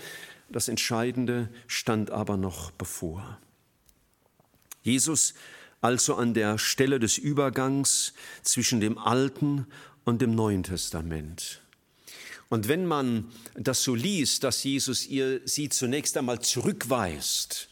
Das 0.49 0.67
Entscheidende 0.67 1.49
stand 1.67 2.11
aber 2.11 2.37
noch 2.37 2.71
bevor. 2.71 3.39
Jesus 4.83 5.33
also 5.85 6.15
an 6.15 6.33
der 6.33 6.57
Stelle 6.57 6.99
des 6.99 7.17
Übergangs 7.17 8.13
zwischen 8.41 8.79
dem 8.79 8.97
Alten 8.97 9.67
und 10.05 10.21
dem 10.21 10.33
Neuen 10.33 10.63
Testament. 10.63 11.61
Und 12.49 12.67
wenn 12.67 12.85
man 12.85 13.25
das 13.55 13.83
so 13.83 13.95
liest, 13.95 14.43
dass 14.43 14.63
Jesus 14.63 15.07
ihr 15.07 15.41
sie 15.45 15.69
zunächst 15.69 16.15
einmal 16.15 16.39
zurückweist, 16.39 17.69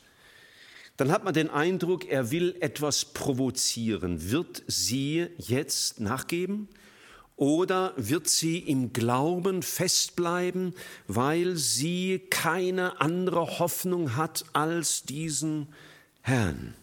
dann 0.98 1.12
hat 1.12 1.24
man 1.24 1.34
den 1.34 1.50
Eindruck, 1.50 2.06
er 2.06 2.32
will 2.32 2.56
etwas 2.60 3.06
provozieren. 3.06 4.32
Wird 4.32 4.64
sie 4.68 5.28
jetzt 5.38 6.00
nachgeben? 6.00 6.68
Oder 7.36 7.94
wird 7.98 8.28
sie 8.28 8.60
im 8.60 8.94
Glauben 8.94 9.64
festbleiben, 9.64 10.76
weil 11.08 11.56
sie 11.56 12.20
keine 12.30 13.02
andere 13.02 13.60
Hoffnung 13.60 14.16
hat 14.16 14.46
als 14.54 15.04
diesen 15.04 15.68
Herrn? 16.22 16.76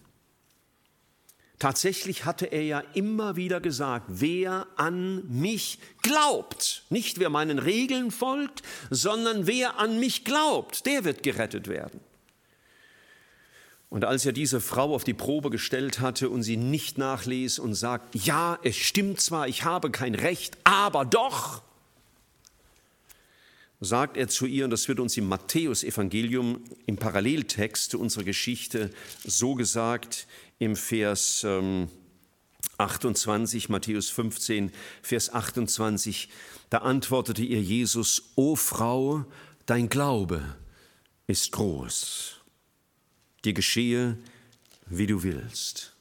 Tatsächlich 1.61 2.25
hatte 2.25 2.47
er 2.47 2.63
ja 2.63 2.83
immer 2.95 3.37
wieder 3.37 3.61
gesagt, 3.61 4.07
wer 4.09 4.67
an 4.77 5.29
mich 5.29 5.79
glaubt, 6.01 6.85
nicht 6.89 7.21
wer 7.21 7.29
meinen 7.29 7.59
Regeln 7.59 8.11
folgt, 8.11 8.63
sondern 8.89 9.47
wer 9.47 9.79
an 9.79 10.01
mich 10.01 10.25
glaubt, 10.25 10.87
der 10.87 11.05
wird 11.05 11.23
gerettet 11.23 11.69
werden. 11.69 12.01
Und 13.91 14.07
als 14.07 14.25
er 14.25 14.33
diese 14.33 14.63
Frau 14.63 14.95
auf 14.95 15.05
die 15.05 15.13
Probe 15.13 15.51
gestellt 15.51 16.01
hatte 16.01 16.31
und 16.31 16.45
sie 16.45 16.57
nicht 16.57 16.97
nachließ 16.97 17.59
und 17.59 17.75
sagt, 17.75 18.15
ja, 18.15 18.59
es 18.63 18.77
stimmt 18.77 19.21
zwar, 19.21 19.47
ich 19.47 19.63
habe 19.63 19.91
kein 19.91 20.15
Recht, 20.15 20.57
aber 20.65 21.05
doch, 21.05 21.63
sagt 23.81 24.17
er 24.17 24.29
zu 24.29 24.47
ihr, 24.47 24.65
und 24.65 24.71
das 24.71 24.89
wird 24.89 24.99
uns 24.99 25.15
im 25.19 25.29
Matthäusevangelium 25.29 26.65
im 26.87 26.97
Paralleltext 26.97 27.91
zu 27.91 28.01
unserer 28.01 28.25
Geschichte 28.25 28.91
so 29.25 29.55
gesagt, 29.55 30.27
im 30.61 30.77
Vers 30.77 31.45
28, 32.79 33.65
ähm, 33.65 33.73
Matthäus 33.73 34.11
15, 34.11 34.71
Vers 35.03 35.33
28, 35.33 36.29
da 36.69 36.79
antwortete 36.79 37.43
ihr 37.43 37.61
Jesus, 37.61 38.31
O 38.37 38.55
Frau, 38.55 39.25
dein 39.67 39.89
Glaube 39.89 40.57
ist 41.27 41.51
groß, 41.53 42.37
dir 43.45 43.55
geschehe, 43.55 44.19
wie 44.87 45.07
du 45.07 45.23
willst. 45.23 45.97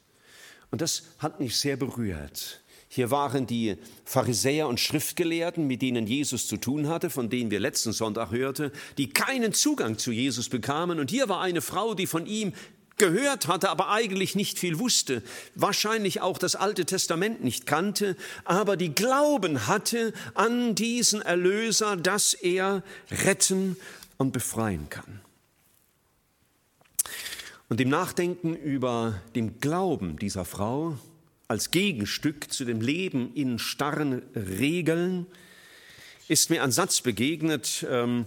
Und 0.72 0.82
das 0.82 1.04
hat 1.20 1.40
mich 1.40 1.56
sehr 1.56 1.78
berührt. 1.78 2.62
Hier 2.90 3.12
waren 3.12 3.48
die 3.48 3.78
Pharisäer 4.04 4.68
und 4.68 4.80
Schriftgelehrten, 4.80 5.68
mit 5.68 5.82
denen 5.84 6.06
Jesus 6.08 6.48
zu 6.48 6.58
tun 6.58 6.88
hatte, 6.88 7.10
von 7.10 7.30
denen 7.30 7.52
wir 7.52 7.60
letzten 7.60 7.94
Sonntag 7.94 8.32
hörte, 8.32 8.72
die 8.98 9.10
keinen 9.10 9.54
Zugang 9.54 9.98
zu 10.00 10.12
Jesus 10.12 10.50
bekamen. 10.50 11.00
Und 11.00 11.12
hier 11.12 11.30
war 11.30 11.40
eine 11.40 11.62
Frau, 11.62 11.94
die 11.94 12.08
von 12.08 12.26
ihm 12.26 12.54
gehört 13.00 13.48
hatte, 13.48 13.70
aber 13.70 13.90
eigentlich 13.90 14.36
nicht 14.36 14.60
viel 14.60 14.78
wusste, 14.78 15.24
wahrscheinlich 15.56 16.22
auch 16.22 16.38
das 16.38 16.56
Alte 16.56 16.86
Testament 16.86 17.44
nicht 17.44 17.66
kannte, 17.66 18.16
aber 18.46 18.78
die 18.78 18.94
Glauben 18.94 19.68
hatte 19.68 20.14
an 20.36 20.76
diesen 20.76 21.22
Erlöser, 21.22 21.98
dass 21.98 22.34
er 22.34 22.84
retten 23.10 23.78
und 24.18 24.32
befreien 24.32 24.90
kann. 24.90 25.22
Und 27.70 27.80
im 27.82 27.90
Nachdenken 27.90 28.56
über 28.56 29.22
den 29.36 29.60
Glauben 29.60 30.18
dieser 30.18 30.44
Frau 30.46 30.98
als 31.48 31.72
Gegenstück 31.72 32.52
zu 32.52 32.66
dem 32.66 32.82
Leben 32.82 33.34
in 33.34 33.60
starren 33.60 34.22
Regeln 34.36 35.26
ist 36.28 36.52
mir 36.52 36.64
ein 36.64 36.72
Satz 36.72 37.02
begegnet, 37.02 37.86
ähm, 37.90 38.26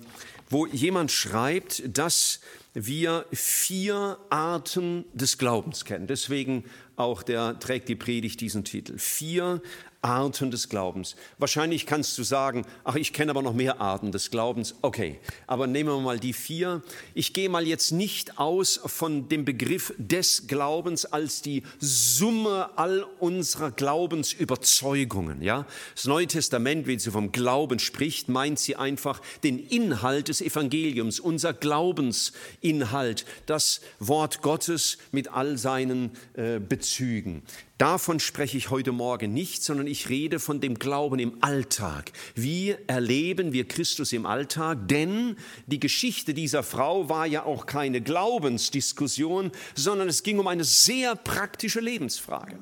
wo 0.53 0.67
jemand 0.67 1.11
schreibt, 1.11 1.83
dass 1.97 2.41
wir 2.75 3.27
vier 3.33 4.19
Arten 4.31 5.05
des 5.13 5.39
Glaubens 5.39 5.85
kennen. 5.85 6.07
Deswegen 6.07 6.65
auch 6.97 7.23
der 7.23 7.59
trägt 7.59 7.89
die 7.89 7.97
Predigt 7.97 8.41
diesen 8.41 8.65
Titel. 8.65 8.99
Vier 8.99 9.63
Arten 10.03 10.51
des 10.51 10.69
Glaubens. 10.69 11.15
Wahrscheinlich 11.39 11.87
kannst 11.87 12.19
du 12.19 12.25
sagen, 12.25 12.67
ach, 12.83 12.97
ich 12.97 13.13
kenne 13.13 13.31
aber 13.31 13.41
noch 13.41 13.55
mehr 13.55 13.81
Arten 13.81 14.11
des 14.11 14.33
Glaubens. 14.33 14.75
Okay, 14.83 15.21
aber 15.47 15.69
nehmen 15.69 15.91
wir 15.91 16.01
mal 16.01 16.19
die 16.19 16.33
vier. 16.33 16.83
Ich 17.15 17.33
gehe 17.33 17.49
mal 17.49 17.67
jetzt 17.67 17.93
nicht 17.93 18.39
aus 18.39 18.81
von 18.85 19.29
dem 19.29 19.45
Begriff 19.45 19.95
des 19.99 20.49
Glaubens 20.49 21.05
als 21.05 21.41
die 21.41 21.63
Summe 21.79 22.71
all 22.77 23.07
unserer 23.21 23.71
Glaubensüberzeugungen. 23.71 25.41
Ja? 25.41 25.67
Das 25.95 26.07
Neue 26.07 26.27
Testament, 26.27 26.89
wenn 26.89 26.99
sie 26.99 27.13
vom 27.13 27.31
Glauben 27.31 27.79
spricht, 27.79 28.29
meint 28.29 28.59
sie 28.59 28.75
einfach 28.75 29.23
den 29.45 29.61
Inhalt 29.61 30.27
des 30.27 30.41
Evangeliums, 30.41 31.21
unser 31.21 31.53
Glaubensinhalt, 31.55 33.25
das 33.47 33.81
Wort 34.01 34.43
Gottes 34.43 34.99
mit 35.13 35.29
all 35.29 35.57
seinen 35.59 36.11
äh, 36.35 36.59
Bezügen. 36.59 37.43
Davon 37.79 38.21
spreche 38.21 38.57
ich 38.57 38.71
heute 38.71 38.93
Morgen 38.93 39.33
nicht, 39.33 39.65
sondern 39.65 39.87
ich 39.87 40.09
rede 40.09 40.39
von 40.39 40.61
dem 40.61 40.79
Glauben 40.79 41.19
im 41.19 41.43
Alltag. 41.43 42.13
Wie 42.35 42.77
erleben 42.87 43.53
wir 43.53 43.67
Christus 43.67 44.13
im 44.13 44.27
Alltag? 44.27 44.87
Denn 44.89 45.37
die 45.67 45.81
Geschichte 45.81 46.35
dieser 46.35 46.63
Frau 46.63 47.09
war 47.09 47.27
ja 47.27 47.45
auch 47.45 47.67
keine 47.67 48.01
Glaubensdiskussion, 48.01 49.51
sondern 49.75 50.09
es 50.09 50.23
ging 50.23 50.39
um 50.39 50.47
eine 50.47 50.65
sehr 50.65 51.17
praktische 51.17 51.81
Lebensfrage. 51.81 52.59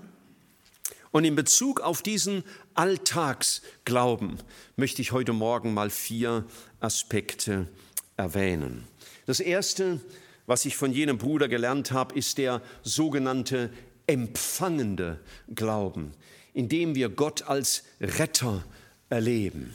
Und 1.11 1.25
in 1.25 1.35
Bezug 1.35 1.81
auf 1.81 2.03
diesen 2.03 2.45
Alltagsglauben 2.75 4.39
möchte 4.77 5.03
ich 5.03 5.13
heute 5.13 5.33
Morgen 5.33 5.75
mal 5.75 5.91
vier 5.91 6.47
Aspekte 6.79 7.69
erwähnen. 8.17 8.87
Das 9.27 9.41
erste, 9.41 10.01
was 10.47 10.65
ich 10.65 10.77
von 10.77 10.93
jenem 10.93 11.19
Bruder 11.19 11.49
gelernt 11.49 11.91
habe, 11.91 12.15
ist 12.15 12.39
der 12.39 12.63
sogenannte 12.83 13.71
empfangende 14.11 15.21
Glauben, 15.55 16.13
indem 16.53 16.95
wir 16.95 17.09
Gott 17.09 17.43
als 17.43 17.85
Retter 18.01 18.65
erleben. 19.09 19.75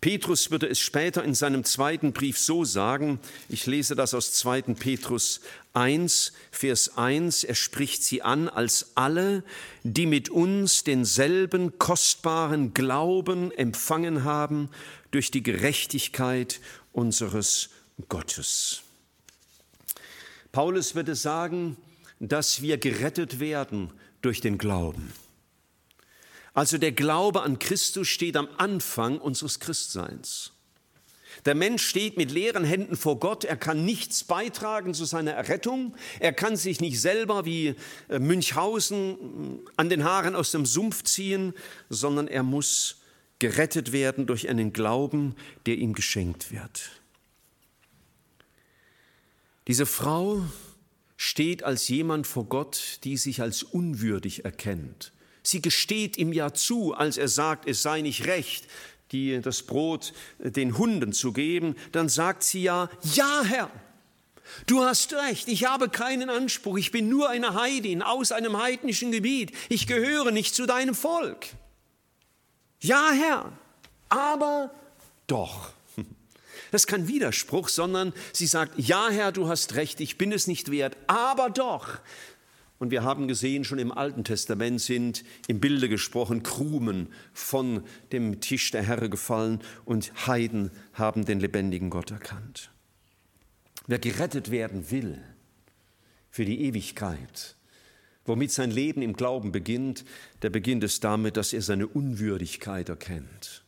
Petrus 0.00 0.50
würde 0.50 0.68
es 0.68 0.78
später 0.78 1.24
in 1.24 1.34
seinem 1.34 1.64
zweiten 1.64 2.12
Brief 2.12 2.38
so 2.38 2.64
sagen, 2.64 3.18
ich 3.48 3.66
lese 3.66 3.96
das 3.96 4.14
aus 4.14 4.32
2. 4.34 4.62
Petrus 4.74 5.40
1, 5.72 6.32
Vers 6.52 6.96
1, 6.96 7.44
er 7.44 7.54
spricht 7.54 8.04
sie 8.04 8.22
an 8.22 8.48
als 8.48 8.92
alle, 8.94 9.42
die 9.82 10.06
mit 10.06 10.28
uns 10.28 10.84
denselben 10.84 11.78
kostbaren 11.78 12.74
Glauben 12.74 13.50
empfangen 13.50 14.22
haben 14.22 14.68
durch 15.10 15.30
die 15.30 15.42
Gerechtigkeit 15.42 16.60
unseres 16.92 17.70
Gottes. 18.08 18.82
Paulus 20.52 20.94
würde 20.94 21.14
sagen, 21.14 21.76
dass 22.20 22.62
wir 22.62 22.78
gerettet 22.78 23.40
werden 23.40 23.92
durch 24.22 24.40
den 24.40 24.58
Glauben. 24.58 25.12
Also 26.54 26.78
der 26.78 26.92
Glaube 26.92 27.42
an 27.42 27.58
Christus 27.58 28.08
steht 28.08 28.36
am 28.36 28.48
Anfang 28.56 29.18
unseres 29.18 29.60
Christseins. 29.60 30.52
Der 31.44 31.54
Mensch 31.54 31.84
steht 31.84 32.16
mit 32.16 32.30
leeren 32.30 32.64
Händen 32.64 32.96
vor 32.96 33.20
Gott, 33.20 33.44
er 33.44 33.58
kann 33.58 33.84
nichts 33.84 34.24
beitragen 34.24 34.94
zu 34.94 35.04
seiner 35.04 35.32
Errettung, 35.32 35.94
er 36.18 36.32
kann 36.32 36.56
sich 36.56 36.80
nicht 36.80 36.98
selber 36.98 37.44
wie 37.44 37.74
äh, 38.08 38.18
Münchhausen 38.18 39.58
äh, 39.58 39.70
an 39.76 39.90
den 39.90 40.04
Haaren 40.04 40.34
aus 40.34 40.50
dem 40.50 40.64
Sumpf 40.64 41.02
ziehen, 41.04 41.52
sondern 41.90 42.26
er 42.26 42.42
muss 42.42 43.02
gerettet 43.38 43.92
werden 43.92 44.26
durch 44.26 44.48
einen 44.48 44.72
Glauben, 44.72 45.36
der 45.66 45.76
ihm 45.76 45.92
geschenkt 45.92 46.52
wird. 46.52 46.90
Diese 49.66 49.84
Frau 49.84 50.42
steht 51.16 51.62
als 51.62 51.88
jemand 51.88 52.26
vor 52.26 52.44
Gott, 52.44 53.00
die 53.04 53.16
sich 53.16 53.40
als 53.40 53.62
unwürdig 53.62 54.44
erkennt. 54.44 55.12
Sie 55.42 55.62
gesteht 55.62 56.18
ihm 56.18 56.32
ja 56.32 56.52
zu, 56.52 56.92
als 56.92 57.16
er 57.16 57.28
sagt, 57.28 57.68
es 57.68 57.82
sei 57.82 58.00
nicht 58.00 58.26
recht, 58.26 58.66
die, 59.12 59.40
das 59.40 59.62
Brot 59.62 60.12
den 60.38 60.76
Hunden 60.76 61.12
zu 61.12 61.32
geben, 61.32 61.76
dann 61.92 62.08
sagt 62.08 62.42
sie 62.42 62.62
ja, 62.62 62.90
ja 63.14 63.42
Herr, 63.44 63.70
du 64.66 64.82
hast 64.82 65.12
recht, 65.14 65.48
ich 65.48 65.64
habe 65.64 65.88
keinen 65.88 66.28
Anspruch, 66.28 66.76
ich 66.76 66.90
bin 66.90 67.08
nur 67.08 67.28
eine 67.28 67.54
Heidin 67.54 68.02
aus 68.02 68.32
einem 68.32 68.60
heidnischen 68.60 69.12
Gebiet, 69.12 69.52
ich 69.68 69.86
gehöre 69.86 70.32
nicht 70.32 70.54
zu 70.54 70.66
deinem 70.66 70.94
Volk. 70.94 71.46
Ja 72.80 73.10
Herr, 73.12 73.52
aber 74.08 74.72
doch. 75.26 75.75
Das 76.76 76.82
ist 76.82 76.88
kein 76.88 77.08
Widerspruch, 77.08 77.70
sondern 77.70 78.12
sie 78.34 78.46
sagt, 78.46 78.78
ja 78.78 79.08
Herr, 79.08 79.32
du 79.32 79.48
hast 79.48 79.76
recht, 79.76 79.98
ich 79.98 80.18
bin 80.18 80.30
es 80.30 80.46
nicht 80.46 80.70
wert, 80.70 80.94
aber 81.06 81.48
doch. 81.48 82.00
Und 82.78 82.90
wir 82.90 83.02
haben 83.02 83.28
gesehen, 83.28 83.64
schon 83.64 83.78
im 83.78 83.90
Alten 83.90 84.24
Testament 84.24 84.82
sind 84.82 85.24
im 85.48 85.58
Bilde 85.58 85.88
gesprochen 85.88 86.42
Krumen 86.42 87.08
von 87.32 87.82
dem 88.12 88.42
Tisch 88.42 88.72
der 88.72 88.82
Herre 88.82 89.08
gefallen 89.08 89.62
und 89.86 90.12
Heiden 90.26 90.70
haben 90.92 91.24
den 91.24 91.40
lebendigen 91.40 91.88
Gott 91.88 92.10
erkannt. 92.10 92.70
Wer 93.86 93.98
gerettet 93.98 94.50
werden 94.50 94.90
will 94.90 95.18
für 96.28 96.44
die 96.44 96.60
Ewigkeit, 96.60 97.56
womit 98.26 98.52
sein 98.52 98.70
Leben 98.70 99.00
im 99.00 99.14
Glauben 99.14 99.50
beginnt, 99.50 100.04
der 100.42 100.50
beginnt 100.50 100.84
es 100.84 101.00
damit, 101.00 101.38
dass 101.38 101.54
er 101.54 101.62
seine 101.62 101.86
Unwürdigkeit 101.86 102.90
erkennt 102.90 103.62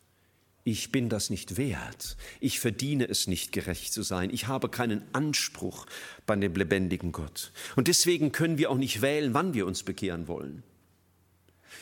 ich 0.71 0.93
bin 0.93 1.09
das 1.09 1.31
nicht 1.31 1.57
wert, 1.57 2.17
ich 2.41 2.61
verdiene 2.61 3.09
es 3.09 3.27
nicht 3.27 3.53
gerecht 3.53 3.93
zu 3.93 4.03
sein, 4.03 4.29
ich 4.31 4.49
habe 4.49 4.69
keinen 4.69 5.03
Anspruch 5.15 5.87
bei 6.27 6.37
dem 6.37 6.55
lebendigen 6.55 7.11
Gott. 7.13 7.53
Und 7.77 7.89
deswegen 7.89 8.33
können 8.33 8.59
wir 8.59 8.71
auch 8.71 8.77
nicht 8.77 9.01
wählen, 9.01 9.33
wann 9.33 9.55
wir 9.55 9.67
uns 9.67 9.83
bekehren 9.83 10.29
wollen, 10.29 10.63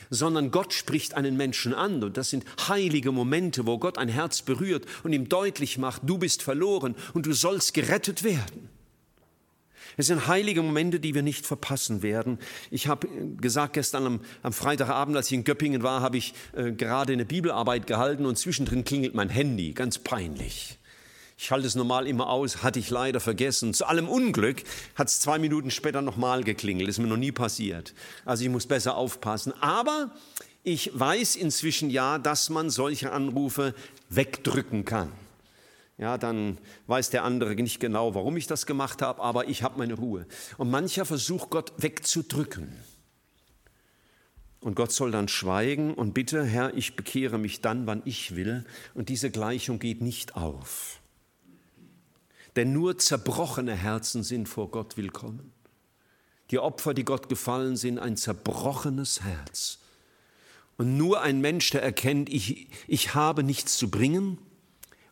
sondern 0.09 0.53
Gott 0.53 0.73
spricht 0.73 1.15
einen 1.15 1.37
Menschen 1.37 1.75
an 1.75 2.05
und 2.05 2.17
das 2.17 2.31
sind 2.31 2.45
heilige 2.69 3.11
Momente, 3.11 3.67
wo 3.67 3.79
Gott 3.79 3.99
ein 3.99 4.09
Herz 4.09 4.43
berührt 4.43 4.87
und 5.03 5.13
ihm 5.13 5.29
deutlich 5.29 5.79
macht, 5.79 6.03
du 6.05 6.19
bist 6.19 6.43
verloren 6.43 6.95
und 7.13 7.27
du 7.27 7.33
sollst 7.33 7.75
gerettet 7.75 8.23
werden. 8.23 8.76
Es 9.97 10.09
sind 10.09 10.27
heilige 10.27 10.63
Momente, 10.63 11.01
die 11.01 11.15
wir 11.15 11.23
nicht 11.23 11.47
verpassen 11.47 12.03
werden. 12.03 12.39
Ich 12.71 12.87
habe 12.87 13.09
gesagt, 13.39 13.75
gestern 13.75 14.07
am, 14.07 14.21
am, 14.43 14.53
Freitagabend, 14.53 15.17
als 15.17 15.29
ich 15.29 15.33
in 15.33 15.45
Göppingen 15.45 15.83
war, 15.83 16.03
habe 16.03 16.19
ich 16.19 16.35
äh, 16.55 16.73
gerade 16.73 17.15
eine 17.15 17.25
Bibelarbeit 17.25 17.87
gehalten 17.87 18.27
und 18.27 18.37
zwischendrin 18.37 18.85
klingelt 18.85 19.15
mein 19.15 19.31
Handy, 19.31 19.73
ganz 19.73 19.99
peinlich. 19.99 20.79
Ich 21.39 21.51
halte 21.51 21.67
es 21.67 21.75
normal 21.75 22.07
immer 22.07 22.29
aus, 22.29 22.63
hatte 22.63 22.79
ich 22.79 22.91
leider 22.91 23.21
vergessen. 23.21 23.75
Zu 23.75 23.87
allem 23.87 24.09
Unglück 24.09 24.63
hat 24.95 25.09
es 25.09 25.21
zwei 25.21 25.39
Minuten 25.39 25.71
später 25.71 26.01
nochmal 26.01 26.45
geklingelt. 26.45 26.89
Ist 26.89 26.99
mir 26.99 27.09
noch 27.09 27.19
nie 27.19 27.33
passiert. 27.33 27.95
Also 28.25 28.45
ich 28.45 28.51
muss 28.51 28.67
besser 28.67 28.97
aufpassen. 28.97 29.53
Aber 29.61 30.15
ich 30.63 30.91
weiß 30.99 31.37
inzwischen 31.37 31.91
ja, 31.91 32.19
dass 32.19 32.49
man 32.49 32.71
solche 32.71 33.13
Anrufe 33.13 33.75
wegdrücken 34.09 34.87
kann 34.87 35.13
ja, 35.99 36.19
dann 36.19 36.59
weiß 36.87 37.11
der 37.11 37.25
andere 37.25 37.55
nicht 37.55 37.81
genau, 37.81 38.15
warum 38.15 38.37
ich 38.37 38.47
das 38.47 38.67
gemacht 38.67 39.01
habe, 39.01 39.23
aber 39.23 39.49
ich 39.49 39.63
habe 39.63 39.79
meine 39.79 39.95
Ruhe. 39.95 40.27
Und 40.59 40.71
mancher 40.71 41.07
versucht 41.07 41.51
Gott 41.51 41.73
wegzudrücken. 41.79 42.71
Und 44.61 44.75
Gott 44.75 44.93
soll 44.93 45.11
dann 45.11 45.29
schweigen 45.29 45.95
und 45.95 46.13
bitte, 46.13 46.45
Herr, 46.45 46.75
ich 46.75 46.97
bekehre 46.97 47.39
mich 47.39 47.61
dann, 47.61 47.87
wann 47.87 48.03
ich 48.05 48.37
will. 48.37 48.65
Und 48.95 49.09
diese 49.09 49.31
Gleichung 49.31 49.79
geht 49.79 50.03
nicht 50.03 50.37
auf. 50.37 51.01
Denn 52.57 52.73
nur 52.73 52.99
zerbrochene 52.99 53.75
Herzen 53.75 54.23
sind 54.23 54.49
vor 54.49 54.71
Gott 54.71 54.97
willkommen. 54.97 55.53
Die 56.51 56.59
Opfer, 56.59 56.95
die 56.95 57.05
Gott 57.05 57.29
gefallen 57.29 57.77
sind, 57.77 57.99
ein 57.99 58.17
zerbrochenes 58.17 59.23
Herz. 59.23 59.79
Und 60.79 60.97
nur 60.97 61.23
ein 61.23 61.41
Mensch, 61.41 61.71
der 61.71 61.83
erkennt, 61.83 62.29
ich, 62.29 62.69
ich 62.87 63.15
habe 63.15 63.43
nichts 63.43 63.79
zu 63.79 63.91
bringen, 63.91 64.39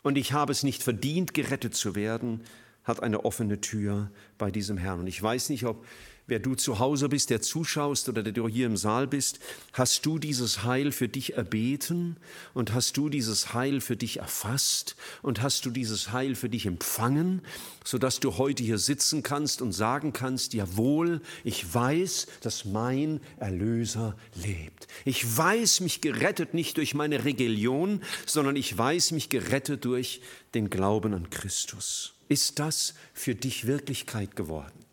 und 0.04 0.16
ich 0.16 0.32
habe 0.32 0.52
es 0.52 0.62
nicht 0.62 0.82
verdient, 0.82 1.34
gerettet 1.34 1.74
zu 1.74 1.96
werden, 1.96 2.42
hat 2.84 3.02
eine 3.02 3.24
offene 3.24 3.60
Tür 3.60 4.10
bei 4.36 4.50
diesem 4.50 4.76
Herrn. 4.76 5.00
Und 5.00 5.06
ich 5.06 5.20
weiß 5.20 5.48
nicht, 5.48 5.64
ob 5.64 5.84
wer 6.26 6.38
du 6.38 6.54
zu 6.54 6.78
Hause 6.78 7.08
bist, 7.08 7.30
der 7.30 7.42
zuschaust 7.42 8.08
oder 8.08 8.22
der 8.22 8.32
du 8.32 8.48
hier 8.48 8.66
im 8.66 8.76
Saal 8.76 9.06
bist, 9.06 9.40
hast 9.72 10.06
du 10.06 10.18
dieses 10.18 10.64
Heil 10.64 10.92
für 10.92 11.08
dich 11.08 11.34
erbeten 11.34 12.16
und 12.54 12.72
hast 12.72 12.96
du 12.96 13.08
dieses 13.08 13.52
Heil 13.52 13.80
für 13.80 13.96
dich 13.96 14.18
erfasst 14.18 14.96
und 15.22 15.42
hast 15.42 15.66
du 15.66 15.70
dieses 15.70 16.12
Heil 16.12 16.34
für 16.34 16.48
dich 16.48 16.66
empfangen, 16.66 17.42
sodass 17.84 18.20
du 18.20 18.38
heute 18.38 18.62
hier 18.62 18.78
sitzen 18.78 19.22
kannst 19.22 19.60
und 19.60 19.72
sagen 19.72 20.12
kannst, 20.12 20.54
jawohl, 20.54 21.20
ich 21.44 21.72
weiß, 21.72 22.26
dass 22.40 22.64
mein 22.64 23.20
Erlöser 23.38 24.16
lebt. 24.34 24.88
Ich 25.04 25.36
weiß 25.36 25.80
mich 25.80 26.00
gerettet 26.00 26.54
nicht 26.54 26.78
durch 26.78 26.94
meine 26.94 27.24
Religion, 27.24 28.00
sondern 28.26 28.56
ich 28.56 28.76
weiß 28.76 29.12
mich 29.12 29.28
gerettet 29.28 29.84
durch 29.84 30.22
den 30.54 30.70
Glauben 30.70 31.12
an 31.14 31.30
Christus. 31.30 32.14
Ist 32.28 32.58
das 32.58 32.94
für 33.12 33.34
dich 33.34 33.66
Wirklichkeit 33.66 34.34
geworden? 34.36 34.83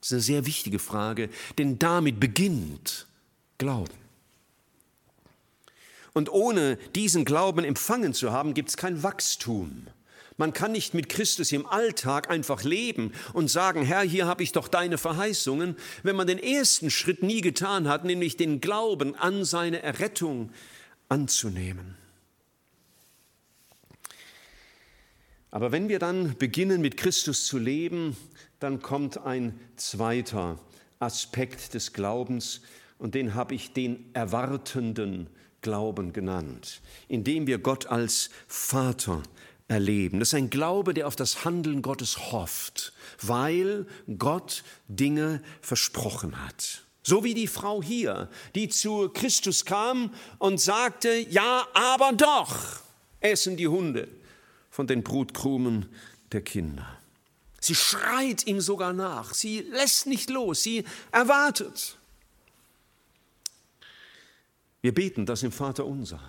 Das 0.00 0.08
ist 0.08 0.12
eine 0.12 0.22
sehr 0.22 0.46
wichtige 0.46 0.78
Frage, 0.78 1.28
denn 1.58 1.78
damit 1.78 2.20
beginnt 2.20 3.06
Glauben. 3.58 3.94
Und 6.12 6.30
ohne 6.30 6.76
diesen 6.94 7.24
Glauben 7.24 7.64
empfangen 7.64 8.14
zu 8.14 8.32
haben, 8.32 8.54
gibt 8.54 8.70
es 8.70 8.76
kein 8.76 9.02
Wachstum. 9.02 9.86
Man 10.36 10.52
kann 10.52 10.70
nicht 10.70 10.94
mit 10.94 11.08
Christus 11.08 11.50
im 11.50 11.66
Alltag 11.66 12.30
einfach 12.30 12.62
leben 12.62 13.12
und 13.32 13.48
sagen, 13.48 13.82
Herr, 13.82 14.02
hier 14.02 14.26
habe 14.26 14.44
ich 14.44 14.52
doch 14.52 14.68
deine 14.68 14.96
Verheißungen, 14.96 15.76
wenn 16.04 16.14
man 16.14 16.28
den 16.28 16.38
ersten 16.38 16.90
Schritt 16.90 17.24
nie 17.24 17.40
getan 17.40 17.88
hat, 17.88 18.04
nämlich 18.04 18.36
den 18.36 18.60
Glauben 18.60 19.16
an 19.16 19.44
seine 19.44 19.82
Errettung 19.82 20.52
anzunehmen. 21.08 21.96
Aber 25.50 25.72
wenn 25.72 25.88
wir 25.88 25.98
dann 25.98 26.36
beginnen, 26.36 26.80
mit 26.82 26.96
Christus 26.96 27.46
zu 27.46 27.58
leben, 27.58 28.16
dann 28.58 28.82
kommt 28.82 29.18
ein 29.18 29.58
zweiter 29.76 30.58
Aspekt 30.98 31.74
des 31.74 31.92
Glaubens 31.92 32.60
und 32.98 33.14
den 33.14 33.34
habe 33.34 33.54
ich 33.54 33.72
den 33.72 34.10
erwartenden 34.14 35.28
Glauben 35.60 36.12
genannt, 36.12 36.80
indem 37.08 37.46
wir 37.46 37.58
Gott 37.58 37.86
als 37.86 38.30
Vater 38.46 39.22
erleben. 39.68 40.18
Das 40.18 40.28
ist 40.28 40.34
ein 40.34 40.50
Glaube, 40.50 40.94
der 40.94 41.06
auf 41.06 41.16
das 41.16 41.44
Handeln 41.44 41.82
Gottes 41.82 42.32
hofft, 42.32 42.92
weil 43.22 43.86
Gott 44.18 44.64
Dinge 44.88 45.42
versprochen 45.60 46.44
hat. 46.44 46.84
So 47.02 47.24
wie 47.24 47.34
die 47.34 47.46
Frau 47.46 47.82
hier, 47.82 48.28
die 48.54 48.68
zu 48.68 49.08
Christus 49.08 49.64
kam 49.64 50.12
und 50.38 50.60
sagte, 50.60 51.10
ja, 51.30 51.66
aber 51.74 52.12
doch 52.12 52.80
essen 53.20 53.56
die 53.56 53.68
Hunde 53.68 54.08
von 54.70 54.86
den 54.86 55.02
Brutkrumen 55.02 55.86
der 56.32 56.42
Kinder. 56.42 56.97
Sie 57.60 57.74
schreit 57.74 58.46
ihm 58.46 58.60
sogar 58.60 58.92
nach. 58.92 59.34
Sie 59.34 59.60
lässt 59.60 60.06
nicht 60.06 60.30
los. 60.30 60.62
Sie 60.62 60.84
erwartet. 61.10 61.98
Wir 64.80 64.94
beten 64.94 65.26
das 65.26 65.42
im 65.42 65.52
Vater 65.52 65.84
unser. 65.86 66.20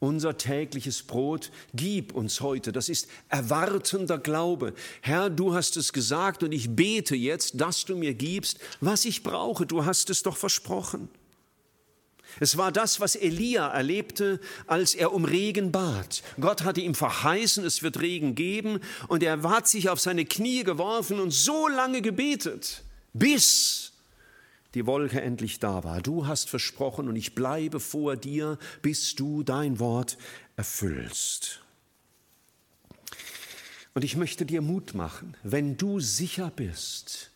Unser 0.00 0.36
tägliches 0.36 1.02
Brot 1.02 1.50
gib 1.72 2.12
uns 2.12 2.42
heute. 2.42 2.72
Das 2.72 2.90
ist 2.90 3.08
erwartender 3.30 4.18
Glaube. 4.18 4.74
Herr, 5.00 5.30
du 5.30 5.54
hast 5.54 5.78
es 5.78 5.94
gesagt 5.94 6.42
und 6.42 6.52
ich 6.52 6.76
bete 6.76 7.16
jetzt, 7.16 7.58
dass 7.58 7.86
du 7.86 7.96
mir 7.96 8.12
gibst, 8.12 8.58
was 8.80 9.06
ich 9.06 9.22
brauche. 9.22 9.64
Du 9.64 9.86
hast 9.86 10.10
es 10.10 10.22
doch 10.22 10.36
versprochen. 10.36 11.08
Es 12.40 12.56
war 12.56 12.72
das, 12.72 13.00
was 13.00 13.16
Elia 13.16 13.68
erlebte, 13.68 14.40
als 14.66 14.94
er 14.94 15.12
um 15.12 15.24
Regen 15.24 15.72
bat. 15.72 16.22
Gott 16.40 16.64
hatte 16.64 16.80
ihm 16.80 16.94
verheißen, 16.94 17.64
es 17.64 17.82
wird 17.82 18.00
Regen 18.00 18.34
geben, 18.34 18.80
und 19.08 19.22
er 19.22 19.42
hat 19.42 19.68
sich 19.68 19.88
auf 19.88 20.00
seine 20.00 20.24
Knie 20.24 20.64
geworfen 20.64 21.20
und 21.20 21.32
so 21.32 21.68
lange 21.68 22.02
gebetet, 22.02 22.82
bis 23.12 23.92
die 24.74 24.86
Wolke 24.86 25.20
endlich 25.20 25.60
da 25.60 25.84
war. 25.84 26.02
Du 26.02 26.26
hast 26.26 26.50
versprochen 26.50 27.08
und 27.08 27.16
ich 27.16 27.34
bleibe 27.34 27.78
vor 27.80 28.16
dir, 28.16 28.58
bis 28.82 29.14
du 29.14 29.42
dein 29.42 29.78
Wort 29.78 30.18
erfüllst. 30.56 31.60
Und 33.94 34.02
ich 34.02 34.16
möchte 34.16 34.44
dir 34.44 34.60
Mut 34.60 34.94
machen, 34.94 35.36
wenn 35.44 35.76
du 35.76 36.00
sicher 36.00 36.50
bist, 36.54 37.30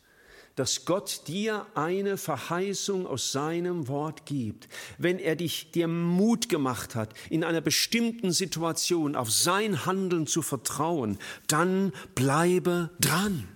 dass 0.58 0.84
Gott 0.84 1.28
dir 1.28 1.66
eine 1.76 2.16
Verheißung 2.16 3.06
aus 3.06 3.30
seinem 3.30 3.86
Wort 3.86 4.26
gibt, 4.26 4.68
wenn 4.98 5.20
er 5.20 5.36
dich 5.36 5.70
dir 5.70 5.86
Mut 5.86 6.48
gemacht 6.48 6.96
hat, 6.96 7.14
in 7.30 7.44
einer 7.44 7.60
bestimmten 7.60 8.32
Situation 8.32 9.14
auf 9.14 9.30
sein 9.30 9.86
Handeln 9.86 10.26
zu 10.26 10.42
vertrauen, 10.42 11.18
dann 11.46 11.92
bleibe 12.16 12.90
dran. 12.98 13.46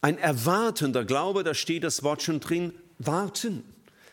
Ein 0.00 0.16
erwartender 0.16 1.04
Glaube, 1.04 1.44
da 1.44 1.52
steht 1.52 1.84
das 1.84 2.02
Wort 2.02 2.22
schon 2.22 2.40
drin, 2.40 2.72
warten. 2.98 3.62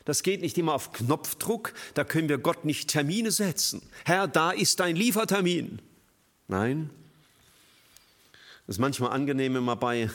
Das 0.04 0.24
geht 0.24 0.42
nicht 0.42 0.58
immer 0.58 0.74
auf 0.74 0.92
Knopfdruck, 0.92 1.74
da 1.94 2.04
können 2.04 2.28
wir 2.28 2.38
Gott 2.38 2.66
nicht 2.66 2.90
Termine 2.90 3.32
setzen. 3.32 3.82
Herr, 4.04 4.28
da 4.28 4.52
ist 4.52 4.82
dein 4.82 4.98
Liefertermin. 4.98 5.82
Nein, 6.50 6.90
es 8.68 8.76
ist 8.76 8.80
manchmal 8.80 9.12
angenehm, 9.12 9.56
wenn 9.56 9.64
man 9.64 9.80
bei, 9.80 10.10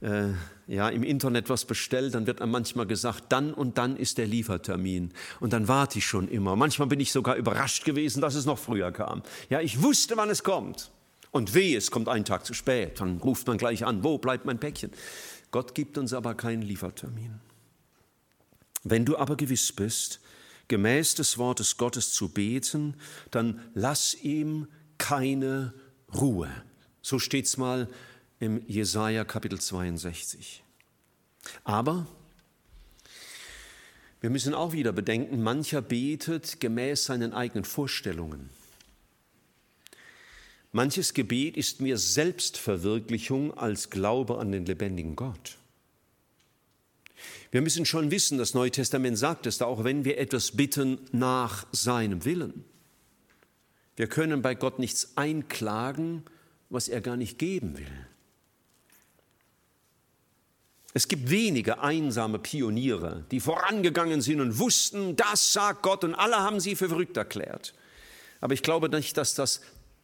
äh, 0.00 0.28
ja, 0.66 0.88
im 0.88 1.02
Internet 1.02 1.48
was 1.48 1.64
bestellt, 1.64 2.14
dann 2.14 2.26
wird 2.26 2.40
einem 2.40 2.52
manchmal 2.52 2.86
gesagt, 2.86 3.24
dann 3.30 3.54
und 3.54 3.78
dann 3.78 3.96
ist 3.96 4.18
der 4.18 4.26
Liefertermin. 4.26 5.12
Und 5.40 5.52
dann 5.52 5.68
warte 5.68 5.98
ich 5.98 6.06
schon 6.06 6.28
immer. 6.28 6.56
Manchmal 6.56 6.88
bin 6.88 7.00
ich 7.00 7.12
sogar 7.12 7.36
überrascht 7.36 7.84
gewesen, 7.84 8.20
dass 8.20 8.34
es 8.34 8.46
noch 8.46 8.58
früher 8.58 8.90
kam. 8.92 9.22
Ja, 9.50 9.60
ich 9.60 9.82
wusste, 9.82 10.16
wann 10.16 10.30
es 10.30 10.42
kommt. 10.42 10.90
Und 11.30 11.54
weh, 11.54 11.74
es 11.74 11.90
kommt 11.90 12.08
einen 12.08 12.24
Tag 12.24 12.44
zu 12.44 12.54
spät. 12.54 13.00
Dann 13.00 13.18
ruft 13.18 13.46
man 13.46 13.58
gleich 13.58 13.84
an, 13.84 14.04
wo 14.04 14.18
bleibt 14.18 14.44
mein 14.44 14.58
Päckchen? 14.58 14.90
Gott 15.50 15.74
gibt 15.74 15.98
uns 15.98 16.12
aber 16.12 16.34
keinen 16.34 16.62
Liefertermin. 16.62 17.40
Wenn 18.84 19.04
du 19.04 19.16
aber 19.16 19.36
gewiss 19.36 19.72
bist, 19.72 20.20
gemäß 20.68 21.14
des 21.14 21.38
Wortes 21.38 21.76
Gottes 21.76 22.12
zu 22.12 22.28
beten, 22.28 22.96
dann 23.30 23.60
lass 23.74 24.14
ihm 24.14 24.66
keine 24.98 25.74
Ruhe. 26.14 26.50
So 27.02 27.18
steht 27.18 27.46
es 27.46 27.56
mal 27.56 27.88
im 28.38 28.66
Jesaja 28.68 29.24
Kapitel 29.24 29.60
62. 29.60 30.62
Aber 31.64 32.06
wir 34.20 34.30
müssen 34.30 34.54
auch 34.54 34.72
wieder 34.72 34.92
bedenken, 34.92 35.42
mancher 35.42 35.82
betet 35.82 36.60
gemäß 36.60 37.04
seinen 37.04 37.32
eigenen 37.32 37.64
Vorstellungen. 37.64 38.50
Manches 40.70 41.12
Gebet 41.12 41.56
ist 41.56 41.80
mehr 41.80 41.98
Selbstverwirklichung 41.98 43.52
als 43.52 43.90
Glaube 43.90 44.38
an 44.38 44.52
den 44.52 44.64
lebendigen 44.64 45.16
Gott. 45.16 45.58
Wir 47.50 47.60
müssen 47.60 47.84
schon 47.84 48.10
wissen, 48.10 48.38
das 48.38 48.54
Neue 48.54 48.70
Testament 48.70 49.18
sagt 49.18 49.46
es, 49.46 49.60
auch 49.60 49.84
wenn 49.84 50.04
wir 50.04 50.18
etwas 50.18 50.52
bitten 50.52 50.98
nach 51.10 51.66
seinem 51.72 52.24
Willen. 52.24 52.64
Wir 53.96 54.06
können 54.06 54.40
bei 54.40 54.54
Gott 54.54 54.78
nichts 54.78 55.16
einklagen, 55.16 56.22
was 56.72 56.88
er 56.88 57.00
gar 57.00 57.16
nicht 57.16 57.38
geben 57.38 57.76
will. 57.78 58.06
Es 60.94 61.08
gibt 61.08 61.30
wenige 61.30 61.80
einsame 61.80 62.38
Pioniere, 62.38 63.24
die 63.30 63.40
vorangegangen 63.40 64.20
sind 64.20 64.40
und 64.40 64.58
wussten, 64.58 65.16
das 65.16 65.52
sagt 65.52 65.82
Gott 65.82 66.04
und 66.04 66.14
alle 66.14 66.36
haben 66.36 66.60
sie 66.60 66.76
für 66.76 66.88
verrückt 66.88 67.16
erklärt. 67.16 67.72
Aber 68.40 68.52
ich 68.52 68.62
glaube 68.62 68.88
nicht, 68.88 69.16
dass 69.16 69.34
das 69.34 69.60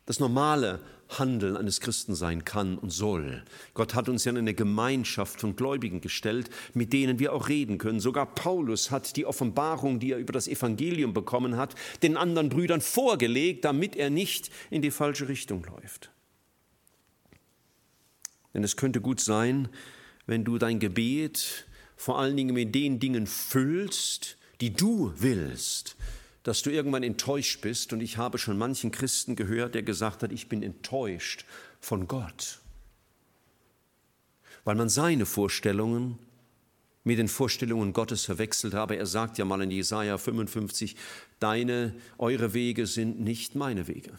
das 0.07 0.21
normale 0.21 0.81
Handeln 1.11 1.55
eines 1.55 1.83
Christen 1.83 2.15
sein 2.15 2.43
kann 2.47 2.79
und 2.79 2.89
soll. 2.91 3.45
Gott 3.75 3.95
hat 3.95 4.09
uns 4.09 4.25
ja 4.25 4.31
in 4.31 4.39
eine 4.39 4.55
Gemeinschaft 4.55 5.41
von 5.41 5.55
Gläubigen 5.55 6.01
gestellt, 6.01 6.49
mit 6.73 6.95
denen 6.95 7.19
wir 7.19 7.35
auch 7.35 7.51
reden 7.51 7.77
können. 7.77 8.01
Sogar 8.01 8.25
Paulus 8.25 8.91
hat 8.91 9.17
die 9.17 9.27
Offenbarung, 9.27 10.01
die 10.01 10.13
er 10.13 10.19
über 10.19 10.33
das 10.33 10.49
Evangelium 10.49 11.13
bekommen 11.13 11.59
hat, 11.59 11.75
den 12.03 12.17
anderen 12.17 12.49
Brüdern 12.49 12.81
vorgelegt, 12.81 13.67
damit 13.67 13.97
er 13.97 14.09
nicht 14.09 14.51
in 14.71 14.81
die 14.81 14.91
falsche 14.91 15.29
Richtung 15.29 15.63
läuft. 15.65 16.11
Denn 18.55 18.65
es 18.65 18.77
könnte 18.77 19.01
gut 19.01 19.21
sein, 19.21 19.69
wenn 20.27 20.45
du 20.45 20.59
dein 20.59 20.79
Gebet 20.79 21.67
vor 21.97 22.19
allen 22.19 22.37
Dingen 22.37 22.55
mit 22.55 22.75
den 22.75 23.01
Dingen 23.01 23.27
füllst, 23.27 24.37
die 24.61 24.73
du 24.73 25.13
willst, 25.17 25.97
dass 26.43 26.63
du 26.63 26.71
irgendwann 26.71 27.03
enttäuscht 27.03 27.61
bist. 27.61 27.93
Und 27.93 28.01
ich 28.01 28.17
habe 28.17 28.39
schon 28.39 28.57
manchen 28.57 28.91
Christen 28.91 29.37
gehört, 29.37 29.75
der 29.75 29.83
gesagt 29.83 30.23
hat, 30.23 30.33
ich 30.33 30.49
bin 30.49 30.63
enttäuscht 30.63 31.45
von 31.81 32.07
Gott, 32.09 32.61
weil 34.65 34.77
man 34.77 34.89
seine 34.89 35.27
Vorstellungen 35.27 36.19
mit 37.05 37.19
den 37.19 37.29
Vorstellungen 37.29 37.93
Gottes 37.93 38.25
verwechselt 38.25 38.75
habe. 38.75 38.97
Er 38.97 39.07
sagt 39.07 39.39
ja 39.39 39.45
mal 39.45 39.63
in 39.63 39.71
Jesaja 39.71 40.19
55, 40.19 40.95
deine, 41.41 41.95
eure 42.19 42.53
Wege 42.55 42.87
sind 42.87 43.21
nicht 43.21 43.55
meine 43.55 43.89
Wege. 43.89 44.13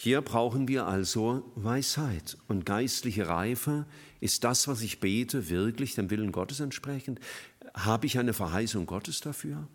Hier 0.00 0.20
brauchen 0.20 0.68
wir 0.68 0.86
also 0.86 1.42
Weisheit 1.56 2.36
und 2.46 2.64
geistliche 2.64 3.26
Reife. 3.26 3.84
Ist 4.20 4.44
das, 4.44 4.68
was 4.68 4.80
ich 4.80 5.00
bete, 5.00 5.48
wirklich 5.50 5.96
dem 5.96 6.08
Willen 6.08 6.30
Gottes 6.30 6.60
entsprechend? 6.60 7.18
Habe 7.74 8.06
ich 8.06 8.16
eine 8.16 8.32
Verheißung 8.32 8.86
Gottes 8.86 9.20
dafür? 9.20 9.66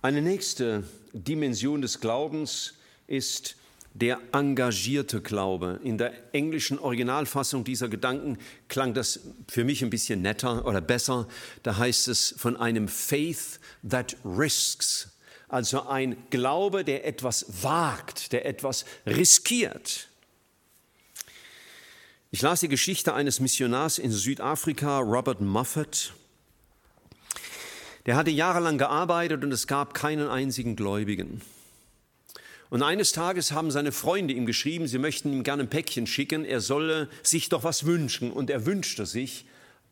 Eine 0.00 0.22
nächste 0.22 0.84
Dimension 1.12 1.82
des 1.82 2.00
Glaubens 2.00 2.72
ist 3.06 3.56
der 3.92 4.20
engagierte 4.32 5.20
Glaube. 5.20 5.80
In 5.84 5.98
der 5.98 6.34
englischen 6.34 6.78
Originalfassung 6.78 7.62
dieser 7.62 7.90
Gedanken 7.90 8.38
klang 8.68 8.94
das 8.94 9.20
für 9.48 9.64
mich 9.64 9.84
ein 9.84 9.90
bisschen 9.90 10.22
netter 10.22 10.64
oder 10.64 10.80
besser. 10.80 11.28
Da 11.62 11.76
heißt 11.76 12.08
es 12.08 12.34
von 12.38 12.56
einem 12.56 12.88
Faith 12.88 13.60
that 13.86 14.16
risks 14.24 15.10
also 15.48 15.86
ein 15.88 16.16
Glaube, 16.30 16.84
der 16.84 17.06
etwas 17.06 17.46
wagt, 17.62 18.32
der 18.32 18.46
etwas 18.46 18.84
riskiert. 19.06 20.08
Ich 22.30 22.42
las 22.42 22.60
die 22.60 22.68
Geschichte 22.68 23.14
eines 23.14 23.40
Missionars 23.40 23.98
in 23.98 24.12
Südafrika, 24.12 24.98
Robert 24.98 25.40
Moffat. 25.40 26.12
Der 28.04 28.16
hatte 28.16 28.30
jahrelang 28.30 28.76
gearbeitet 28.76 29.42
und 29.44 29.52
es 29.52 29.66
gab 29.66 29.94
keinen 29.94 30.28
einzigen 30.28 30.76
Gläubigen. 30.76 31.40
Und 32.70 32.82
eines 32.82 33.12
Tages 33.12 33.52
haben 33.52 33.70
seine 33.70 33.92
Freunde 33.92 34.34
ihm 34.34 34.44
geschrieben, 34.44 34.86
sie 34.86 34.98
möchten 34.98 35.32
ihm 35.32 35.42
gerne 35.42 35.62
ein 35.62 35.70
Päckchen 35.70 36.06
schicken, 36.06 36.44
er 36.44 36.60
solle 36.60 37.08
sich 37.22 37.48
doch 37.48 37.64
was 37.64 37.86
wünschen. 37.86 38.30
Und 38.30 38.50
er 38.50 38.66
wünschte 38.66 39.06
sich 39.06 39.46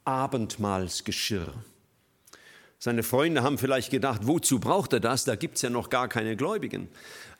Abendmahlsgeschirr. 0.04 1.54
Seine 2.78 3.02
Freunde 3.02 3.42
haben 3.42 3.56
vielleicht 3.56 3.90
gedacht, 3.90 4.22
wozu 4.24 4.60
braucht 4.60 4.92
er 4.92 5.00
das? 5.00 5.24
Da 5.24 5.34
gibt 5.34 5.56
es 5.56 5.62
ja 5.62 5.70
noch 5.70 5.88
gar 5.88 6.08
keine 6.08 6.36
Gläubigen. 6.36 6.88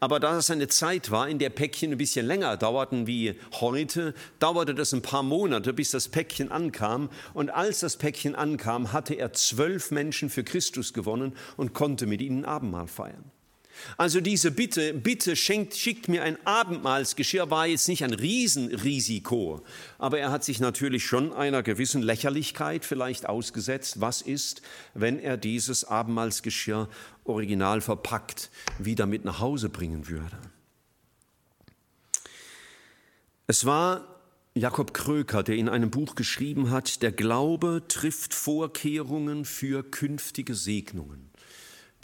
Aber 0.01 0.19
da 0.19 0.39
es 0.39 0.51
eine 0.51 0.69
Zeit 0.69 1.11
war, 1.11 1.29
in 1.29 1.39
der 1.39 1.51
Päckchen 1.51 1.93
ein 1.93 1.99
bisschen 1.99 2.27
länger 2.27 2.57
dauerten 2.57 3.07
wie 3.07 3.39
heute, 3.61 4.15
dauerte 4.39 4.75
das 4.75 4.95
ein 4.95 5.03
paar 5.03 5.23
Monate, 5.23 5.75
bis 5.75 5.91
das 5.91 6.09
Päckchen 6.09 6.51
ankam. 6.51 7.11
Und 7.35 7.51
als 7.51 7.81
das 7.81 7.99
Päckchen 7.99 8.35
ankam, 8.35 8.95
hatte 8.95 9.15
er 9.15 9.35
zwölf 9.35 9.91
Menschen 9.91 10.31
für 10.31 10.43
Christus 10.43 10.95
gewonnen 10.95 11.37
und 11.59 11.75
konnte 11.75 12.07
mit 12.07 12.23
ihnen 12.23 12.47
Abendmahl 12.47 12.87
feiern. 12.87 13.31
Also 13.97 14.21
diese 14.21 14.51
Bitte, 14.51 14.95
bitte 14.95 15.37
schenkt, 15.37 15.77
schickt 15.77 16.09
mir 16.09 16.23
ein 16.23 16.39
Abendmahlsgeschirr, 16.47 17.51
war 17.51 17.67
jetzt 17.67 17.89
nicht 17.89 18.05
ein 18.05 18.15
Riesenrisiko, 18.15 19.65
aber 19.99 20.19
er 20.19 20.31
hat 20.31 20.45
sich 20.45 20.61
natürlich 20.61 21.05
schon 21.05 21.33
einer 21.33 21.63
gewissen 21.63 22.03
Lächerlichkeit 22.03 22.85
vielleicht 22.85 23.29
ausgesetzt. 23.29 24.01
Was 24.01 24.23
ist, 24.23 24.63
wenn 24.95 25.19
er 25.19 25.37
dieses 25.37 25.85
Abendmahlsgeschirr 25.85 26.89
original 27.25 27.81
verpackt 27.81 28.51
wieder 28.79 29.07
mit 29.07 29.25
nach 29.25 29.41
Hause 29.41 29.69
bringen 29.69 30.09
würde? 30.09 30.39
Es 33.47 33.65
war 33.65 34.17
Jakob 34.55 34.95
Kröker, 34.95 35.43
der 35.43 35.57
in 35.57 35.69
einem 35.69 35.91
Buch 35.91 36.15
geschrieben 36.15 36.71
hat, 36.71 37.03
der 37.03 37.13
Glaube 37.13 37.83
trifft 37.89 38.33
Vorkehrungen 38.33 39.45
für 39.45 39.83
künftige 39.83 40.55
Segnungen. 40.55 41.26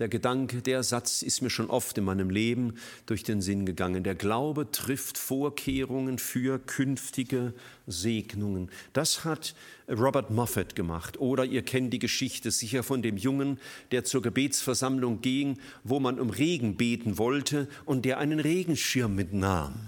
Der 0.02 0.08
Gedanke, 0.08 0.62
der 0.62 0.82
Satz 0.82 1.22
ist 1.22 1.42
mir 1.42 1.48
schon 1.48 1.70
oft 1.70 1.96
in 1.96 2.02
meinem 2.02 2.28
Leben 2.28 2.74
durch 3.06 3.22
den 3.22 3.40
Sinn 3.40 3.64
gegangen. 3.64 4.02
Der 4.02 4.16
Glaube 4.16 4.68
trifft 4.68 5.16
Vorkehrungen 5.16 6.18
für 6.18 6.58
künftige 6.58 7.54
Segnungen. 7.86 8.68
Das 8.94 9.22
hat 9.22 9.54
Robert 9.88 10.32
Moffat 10.32 10.74
gemacht. 10.74 11.20
Oder 11.20 11.44
ihr 11.44 11.62
kennt 11.62 11.92
die 11.92 12.00
Geschichte 12.00 12.50
sicher 12.50 12.82
von 12.82 13.00
dem 13.00 13.16
Jungen, 13.16 13.60
der 13.92 14.02
zur 14.02 14.22
Gebetsversammlung 14.22 15.20
ging, 15.20 15.60
wo 15.84 16.00
man 16.00 16.18
um 16.18 16.30
Regen 16.30 16.76
beten 16.76 17.16
wollte 17.16 17.68
und 17.84 18.04
der 18.04 18.18
einen 18.18 18.40
Regenschirm 18.40 19.14
mitnahm. 19.14 19.86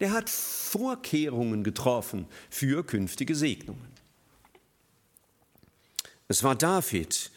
Der 0.00 0.12
hat 0.12 0.30
Vorkehrungen 0.30 1.62
getroffen 1.62 2.24
für 2.48 2.86
künftige 2.86 3.34
Segnungen. 3.34 3.86
Es 6.26 6.42
war 6.42 6.54
David, 6.54 7.30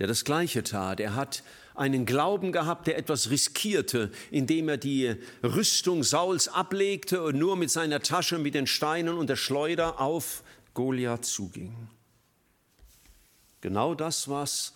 der 0.00 0.06
das 0.06 0.24
Gleiche 0.24 0.64
tat. 0.64 0.98
Er 0.98 1.14
hat 1.14 1.44
einen 1.74 2.06
Glauben 2.06 2.52
gehabt, 2.52 2.88
der 2.88 2.98
etwas 2.98 3.30
riskierte, 3.30 4.10
indem 4.30 4.68
er 4.68 4.78
die 4.78 5.14
Rüstung 5.44 6.02
Sauls 6.02 6.48
ablegte 6.48 7.22
und 7.22 7.38
nur 7.38 7.56
mit 7.56 7.70
seiner 7.70 8.00
Tasche, 8.00 8.38
mit 8.38 8.54
den 8.54 8.66
Steinen 8.66 9.16
und 9.16 9.28
der 9.28 9.36
Schleuder 9.36 10.00
auf 10.00 10.42
Goliath 10.74 11.24
zuging. 11.24 11.88
Genau 13.60 13.94
das, 13.94 14.28
was 14.28 14.74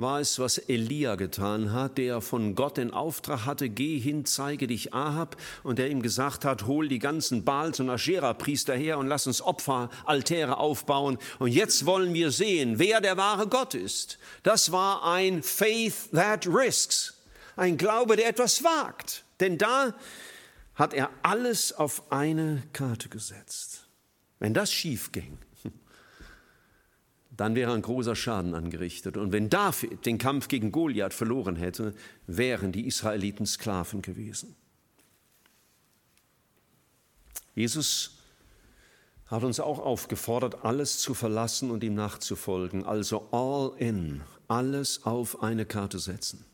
war 0.00 0.20
es, 0.20 0.38
was 0.38 0.58
Elia 0.58 1.16
getan 1.16 1.72
hat, 1.72 1.98
der 1.98 2.20
von 2.20 2.54
Gott 2.54 2.76
den 2.76 2.92
Auftrag 2.92 3.46
hatte, 3.46 3.68
geh 3.68 3.98
hin, 3.98 4.24
zeige 4.24 4.66
dich 4.66 4.94
Ahab, 4.94 5.36
und 5.62 5.78
der 5.78 5.90
ihm 5.90 6.02
gesagt 6.02 6.44
hat, 6.44 6.66
hol 6.66 6.88
die 6.88 6.98
ganzen 6.98 7.44
Baals 7.44 7.80
und 7.80 7.90
Aschera-Priester 7.90 8.74
her 8.74 8.98
und 8.98 9.06
lass 9.06 9.26
uns 9.26 9.42
Opferaltäre 9.42 10.56
aufbauen. 10.56 11.18
Und 11.38 11.48
jetzt 11.48 11.86
wollen 11.86 12.14
wir 12.14 12.30
sehen, 12.30 12.78
wer 12.78 13.00
der 13.00 13.16
wahre 13.16 13.46
Gott 13.48 13.74
ist. 13.74 14.18
Das 14.42 14.72
war 14.72 15.04
ein 15.04 15.42
Faith 15.42 16.10
that 16.12 16.46
risks, 16.46 17.14
ein 17.56 17.76
Glaube, 17.76 18.16
der 18.16 18.28
etwas 18.28 18.64
wagt. 18.64 19.24
Denn 19.40 19.58
da 19.58 19.94
hat 20.74 20.94
er 20.94 21.10
alles 21.22 21.72
auf 21.72 22.10
eine 22.10 22.62
Karte 22.72 23.08
gesetzt. 23.08 23.86
Wenn 24.38 24.54
das 24.54 24.72
schief 24.72 25.12
ging, 25.12 25.38
dann 27.40 27.54
wäre 27.54 27.72
ein 27.72 27.80
großer 27.80 28.14
Schaden 28.14 28.54
angerichtet. 28.54 29.16
Und 29.16 29.32
wenn 29.32 29.48
David 29.48 30.04
den 30.04 30.18
Kampf 30.18 30.48
gegen 30.48 30.72
Goliath 30.72 31.14
verloren 31.14 31.56
hätte, 31.56 31.94
wären 32.26 32.70
die 32.70 32.86
Israeliten 32.86 33.46
Sklaven 33.46 34.02
gewesen. 34.02 34.56
Jesus 37.54 38.18
hat 39.24 39.42
uns 39.42 39.58
auch 39.58 39.78
aufgefordert, 39.78 40.66
alles 40.66 40.98
zu 40.98 41.14
verlassen 41.14 41.70
und 41.70 41.82
ihm 41.82 41.94
nachzufolgen, 41.94 42.84
also 42.84 43.30
all 43.32 43.72
in, 43.78 44.20
alles 44.46 45.06
auf 45.06 45.42
eine 45.42 45.64
Karte 45.64 45.98
setzen. 45.98 46.44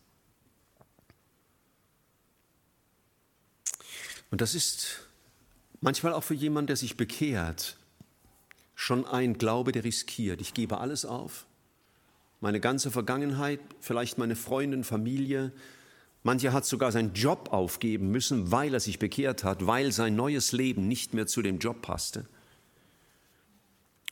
Und 4.30 4.40
das 4.40 4.54
ist 4.54 5.08
manchmal 5.80 6.12
auch 6.12 6.22
für 6.22 6.34
jemanden, 6.34 6.68
der 6.68 6.76
sich 6.76 6.96
bekehrt, 6.96 7.76
schon 8.76 9.04
ein 9.06 9.38
Glaube, 9.38 9.72
der 9.72 9.82
riskiert. 9.82 10.40
Ich 10.40 10.54
gebe 10.54 10.78
alles 10.78 11.04
auf. 11.04 11.46
Meine 12.40 12.60
ganze 12.60 12.92
Vergangenheit, 12.92 13.58
vielleicht 13.80 14.18
meine 14.18 14.36
Freundin, 14.36 14.84
Familie. 14.84 15.52
Mancher 16.22 16.52
hat 16.52 16.66
sogar 16.66 16.92
seinen 16.92 17.14
Job 17.14 17.48
aufgeben 17.50 18.10
müssen, 18.10 18.52
weil 18.52 18.74
er 18.74 18.80
sich 18.80 19.00
bekehrt 19.00 19.42
hat, 19.42 19.66
weil 19.66 19.90
sein 19.90 20.14
neues 20.14 20.52
Leben 20.52 20.86
nicht 20.86 21.14
mehr 21.14 21.26
zu 21.26 21.42
dem 21.42 21.58
Job 21.58 21.82
passte. 21.82 22.26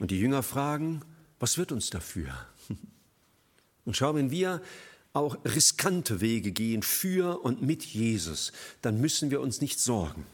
Und 0.00 0.10
die 0.10 0.18
Jünger 0.18 0.42
fragen, 0.42 1.02
was 1.38 1.58
wird 1.58 1.70
uns 1.70 1.90
dafür? 1.90 2.34
Und 3.84 3.96
schau, 3.96 4.14
wenn 4.14 4.30
wir 4.30 4.62
auch 5.12 5.36
riskante 5.44 6.20
Wege 6.22 6.50
gehen 6.50 6.82
für 6.82 7.44
und 7.44 7.62
mit 7.62 7.84
Jesus, 7.84 8.50
dann 8.82 9.00
müssen 9.00 9.30
wir 9.30 9.40
uns 9.40 9.60
nicht 9.60 9.78
sorgen. 9.78 10.26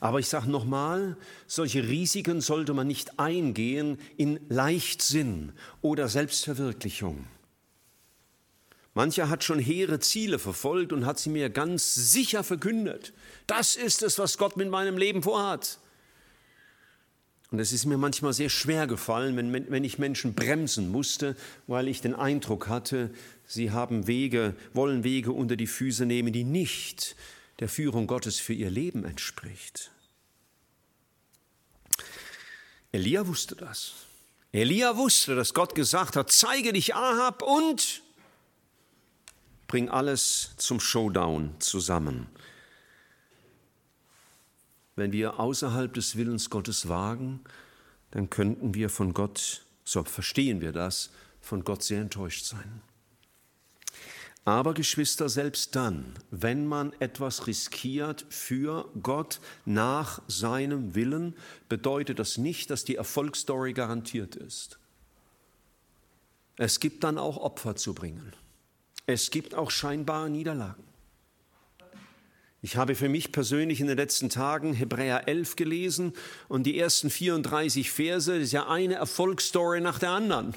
Aber 0.00 0.18
ich 0.18 0.28
sage 0.28 0.50
nochmal, 0.50 1.16
solche 1.46 1.88
Risiken 1.88 2.40
sollte 2.40 2.74
man 2.74 2.86
nicht 2.86 3.18
eingehen 3.18 3.98
in 4.16 4.40
Leichtsinn 4.48 5.52
oder 5.80 6.08
Selbstverwirklichung. 6.08 7.26
Mancher 8.94 9.30
hat 9.30 9.42
schon 9.42 9.58
hehre 9.58 10.00
Ziele 10.00 10.38
verfolgt 10.38 10.92
und 10.92 11.06
hat 11.06 11.18
sie 11.18 11.30
mir 11.30 11.48
ganz 11.48 11.94
sicher 11.94 12.44
verkündet. 12.44 13.14
Das 13.46 13.76
ist 13.76 14.02
es, 14.02 14.18
was 14.18 14.36
Gott 14.36 14.56
mit 14.56 14.68
meinem 14.68 14.98
Leben 14.98 15.22
vorhat. 15.22 15.78
Und 17.50 17.58
es 17.58 17.72
ist 17.72 17.84
mir 17.84 17.98
manchmal 17.98 18.32
sehr 18.32 18.48
schwer 18.48 18.86
gefallen, 18.86 19.36
wenn, 19.36 19.70
wenn 19.70 19.84
ich 19.84 19.98
Menschen 19.98 20.34
bremsen 20.34 20.90
musste, 20.90 21.36
weil 21.66 21.86
ich 21.86 22.00
den 22.00 22.14
Eindruck 22.14 22.68
hatte, 22.68 23.10
sie 23.46 23.70
haben 23.70 24.06
Wege, 24.06 24.54
wollen 24.72 25.04
Wege 25.04 25.32
unter 25.32 25.56
die 25.56 25.66
Füße 25.66 26.06
nehmen, 26.06 26.32
die 26.32 26.44
nicht 26.44 27.14
der 27.60 27.68
Führung 27.68 28.06
Gottes 28.06 28.38
für 28.38 28.54
ihr 28.54 28.70
Leben 28.70 29.04
entspricht. 29.04 29.90
Elia 32.92 33.26
wusste 33.26 33.56
das. 33.56 33.94
Elia 34.52 34.96
wusste, 34.96 35.34
dass 35.34 35.54
Gott 35.54 35.74
gesagt 35.74 36.14
hat, 36.16 36.30
zeige 36.30 36.72
dich 36.74 36.94
Ahab 36.94 37.42
und 37.42 38.02
bring 39.66 39.88
alles 39.88 40.50
zum 40.58 40.78
Showdown 40.78 41.54
zusammen. 41.58 42.26
Wenn 44.94 45.12
wir 45.12 45.40
außerhalb 45.40 45.94
des 45.94 46.16
Willens 46.16 46.50
Gottes 46.50 46.88
wagen, 46.88 47.40
dann 48.10 48.28
könnten 48.28 48.74
wir 48.74 48.90
von 48.90 49.14
Gott, 49.14 49.64
so 49.84 50.04
verstehen 50.04 50.60
wir 50.60 50.72
das, 50.72 51.10
von 51.40 51.64
Gott 51.64 51.82
sehr 51.82 52.02
enttäuscht 52.02 52.44
sein. 52.44 52.82
Aber 54.44 54.74
Geschwister, 54.74 55.28
selbst 55.28 55.76
dann, 55.76 56.14
wenn 56.30 56.66
man 56.66 56.92
etwas 56.98 57.46
riskiert 57.46 58.26
für 58.28 58.88
Gott 59.00 59.40
nach 59.64 60.20
seinem 60.26 60.96
Willen, 60.96 61.36
bedeutet 61.68 62.18
das 62.18 62.38
nicht, 62.38 62.70
dass 62.70 62.84
die 62.84 62.96
Erfolgsstory 62.96 63.72
garantiert 63.72 64.34
ist. 64.34 64.78
Es 66.56 66.80
gibt 66.80 67.04
dann 67.04 67.18
auch 67.18 67.36
Opfer 67.36 67.76
zu 67.76 67.94
bringen. 67.94 68.32
Es 69.06 69.30
gibt 69.30 69.54
auch 69.54 69.70
scheinbare 69.70 70.28
Niederlagen. 70.28 70.84
Ich 72.64 72.76
habe 72.76 72.94
für 72.94 73.08
mich 73.08 73.32
persönlich 73.32 73.80
in 73.80 73.88
den 73.88 73.96
letzten 73.96 74.28
Tagen 74.28 74.72
Hebräer 74.72 75.26
11 75.26 75.56
gelesen 75.56 76.12
und 76.48 76.64
die 76.64 76.78
ersten 76.78 77.10
34 77.10 77.90
Verse, 77.90 78.32
das 78.32 78.42
ist 78.42 78.52
ja 78.52 78.68
eine 78.68 78.94
Erfolgsstory 78.94 79.80
nach 79.80 79.98
der 79.98 80.10
anderen. 80.10 80.54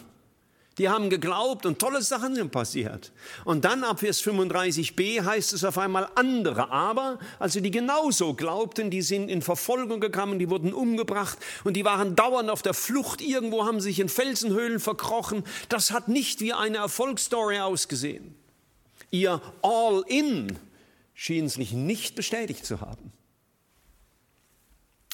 Die 0.78 0.90
haben 0.90 1.10
geglaubt 1.10 1.66
und 1.66 1.80
tolle 1.80 2.02
Sachen 2.02 2.36
sind 2.36 2.52
passiert. 2.52 3.14
Und 3.46 3.64
dann 3.64 3.86
ab 3.86 4.02
Vers 4.02 4.22
35b 4.22 5.24
heißt 5.24 5.54
es 5.54 5.64
auf 5.64 5.78
einmal 5.78 6.10
andere 6.16 6.70
aber, 6.70 7.18
also 7.40 7.62
die 7.62 7.72
genauso 7.72 8.34
glaubten, 8.34 8.90
die 8.90 9.02
sind 9.02 9.30
in 9.30 9.42
Verfolgung 9.42 10.02
gekommen, 10.02 10.38
die 10.38 10.50
wurden 10.50 10.74
umgebracht 10.74 11.38
und 11.64 11.76
die 11.76 11.86
waren 11.86 12.18
dauernd 12.18 12.50
auf 12.50 12.62
der 12.62 12.74
Flucht. 12.74 13.22
Irgendwo 13.22 13.66
haben 13.66 13.80
sich 13.80 14.00
in 14.02 14.10
Felsenhöhlen 14.10 14.82
verkrochen. 14.82 15.44
Das 15.70 15.92
hat 15.92 16.10
nicht 16.10 16.42
wie 16.42 16.52
eine 16.52 16.78
Erfolgsstory 16.78 17.60
ausgesehen. 17.60 18.36
Ihr 19.12 19.42
All-In 19.62 20.60
schien 21.14 21.48
sich 21.48 21.72
nicht 21.72 22.16
bestätigt 22.16 22.66
zu 22.66 22.82
haben. 22.82 23.14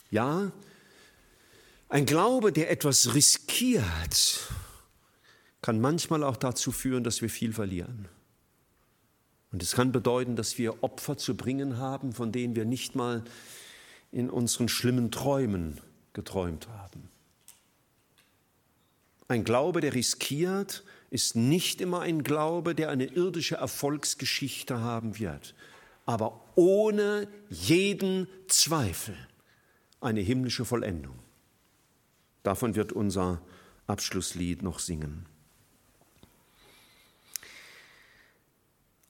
Ja, 0.10 0.52
ein 1.88 2.06
Glaube, 2.06 2.52
der 2.52 2.72
etwas 2.72 3.14
riskiert, 3.14 4.40
kann 5.62 5.80
manchmal 5.80 6.24
auch 6.24 6.38
dazu 6.38 6.72
führen, 6.72 7.04
dass 7.04 7.22
wir 7.22 7.30
viel 7.30 7.54
verlieren. 7.54 8.08
Und 9.52 9.62
es 9.62 9.74
kann 9.74 9.92
bedeuten, 9.92 10.36
dass 10.36 10.58
wir 10.58 10.84
Opfer 10.84 11.18
zu 11.18 11.36
bringen 11.36 11.78
haben, 11.78 12.14
von 12.14 12.32
denen 12.32 12.56
wir 12.56 12.66
nicht 12.66 12.96
mal 12.96 13.24
in 14.12 14.30
unseren 14.30 14.70
schlimmen 14.70 15.12
Träumen 15.12 15.80
geträumt 16.14 16.68
haben. 16.68 17.10
Ein 19.28 19.44
Glaube, 19.44 19.82
der 19.82 19.94
riskiert, 19.94 20.84
ist 21.10 21.36
nicht 21.36 21.82
immer 21.82 22.02
ein 22.02 22.24
Glaube, 22.24 22.74
der 22.74 22.90
eine 22.90 23.06
irdische 23.06 23.56
Erfolgsgeschichte 23.56 24.80
haben 24.80 25.20
wird, 25.20 25.54
aber 26.06 26.42
ohne 26.56 27.28
jeden 27.50 28.28
Zweifel 28.48 29.16
eine 30.00 30.22
himmlische 30.22 30.66
Vollendung. 30.66 31.20
Davon 32.44 32.76
wird 32.76 32.92
unser 32.92 33.42
Abschlusslied 33.88 34.64
noch 34.64 34.80
singen. 34.80 35.26